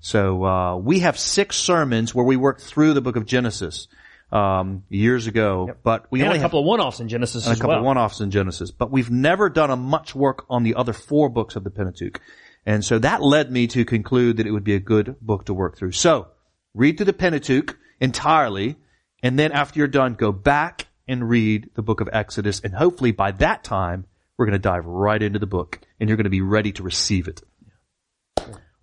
So 0.00 0.44
uh, 0.44 0.76
we 0.76 1.00
have 1.00 1.18
six 1.18 1.56
sermons 1.56 2.14
where 2.14 2.24
we 2.24 2.36
work 2.36 2.60
through 2.60 2.94
the 2.94 3.00
book 3.00 3.16
of 3.16 3.26
Genesis 3.26 3.88
um, 4.30 4.84
years 4.88 5.26
ago, 5.26 5.74
but 5.82 6.06
we 6.10 6.20
and 6.20 6.28
only 6.28 6.38
a 6.38 6.42
have 6.42 6.50
couple 6.50 6.60
of 6.60 6.66
one-offs 6.66 7.00
in 7.00 7.08
Genesis 7.08 7.46
and 7.46 7.56
a 7.56 7.56
couple 7.56 7.70
well. 7.70 7.78
of 7.78 7.84
one-offs 7.84 8.20
in 8.20 8.30
Genesis, 8.30 8.70
but 8.70 8.90
we've 8.90 9.10
never 9.10 9.48
done 9.48 9.70
a 9.70 9.76
much 9.76 10.14
work 10.14 10.44
on 10.50 10.62
the 10.62 10.74
other 10.74 10.92
four 10.92 11.28
books 11.28 11.56
of 11.56 11.64
the 11.64 11.70
Pentateuch. 11.70 12.20
And 12.66 12.84
so 12.84 12.98
that 12.98 13.22
led 13.22 13.50
me 13.50 13.66
to 13.68 13.84
conclude 13.84 14.36
that 14.36 14.46
it 14.46 14.50
would 14.50 14.64
be 14.64 14.74
a 14.74 14.80
good 14.80 15.16
book 15.20 15.46
to 15.46 15.54
work 15.54 15.78
through. 15.78 15.92
So, 15.92 16.28
read 16.74 16.98
through 16.98 17.06
the 17.06 17.12
Pentateuch 17.14 17.78
entirely, 18.00 18.76
and 19.22 19.38
then 19.38 19.52
after 19.52 19.78
you're 19.78 19.88
done, 19.88 20.14
go 20.14 20.32
back 20.32 20.86
and 21.06 21.28
read 21.28 21.70
the 21.74 21.82
book 21.82 22.00
of 22.02 22.10
Exodus, 22.12 22.60
and 22.60 22.74
hopefully 22.74 23.12
by 23.12 23.32
that 23.32 23.64
time, 23.64 24.04
we're 24.36 24.46
going 24.46 24.52
to 24.52 24.58
dive 24.58 24.84
right 24.84 25.20
into 25.20 25.38
the 25.38 25.46
book, 25.46 25.80
and 25.98 26.08
you're 26.08 26.16
going 26.16 26.24
to 26.24 26.30
be 26.30 26.42
ready 26.42 26.72
to 26.72 26.82
receive 26.82 27.26
it. 27.26 27.40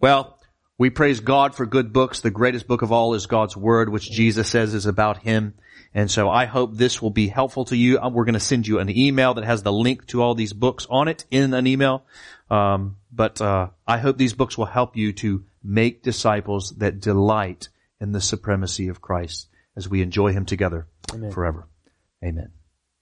Well, 0.01 0.34
we 0.77 0.89
praise 0.89 1.19
God 1.19 1.55
for 1.55 1.65
good 1.65 1.93
books. 1.93 2.21
The 2.21 2.31
greatest 2.31 2.67
book 2.67 2.81
of 2.81 2.91
all 2.91 3.13
is 3.13 3.27
God's 3.27 3.55
Word, 3.55 3.89
which 3.89 4.09
Jesus 4.09 4.49
says 4.49 4.73
is 4.73 4.85
about 4.85 5.17
Him. 5.19 5.53
And 5.93 6.11
so 6.11 6.29
I 6.29 6.45
hope 6.45 6.73
this 6.73 7.01
will 7.01 7.09
be 7.09 7.27
helpful 7.27 7.65
to 7.65 7.77
you. 7.77 7.99
Uh, 7.99 8.09
We're 8.09 8.25
going 8.25 8.33
to 8.33 8.39
send 8.39 8.67
you 8.67 8.79
an 8.79 8.89
email 8.89 9.35
that 9.35 9.45
has 9.45 9.63
the 9.63 9.71
link 9.71 10.05
to 10.07 10.21
all 10.21 10.35
these 10.35 10.51
books 10.51 10.85
on 10.89 11.07
it 11.07 11.23
in 11.31 11.53
an 11.53 11.67
email. 11.67 12.05
Um, 12.49 12.97
but 13.11 13.39
uh, 13.39 13.69
I 13.87 13.97
hope 13.99 14.17
these 14.17 14.33
books 14.33 14.57
will 14.57 14.65
help 14.65 14.97
you 14.97 15.13
to 15.13 15.45
make 15.63 16.03
disciples 16.03 16.71
that 16.77 16.99
delight 16.99 17.69
in 18.01 18.11
the 18.11 18.21
supremacy 18.21 18.89
of 18.89 19.01
Christ 19.01 19.47
as 19.75 19.87
we 19.87 20.01
enjoy 20.01 20.33
Him 20.33 20.45
together 20.45 20.87
forever. 21.31 21.67
Amen. 22.23 22.51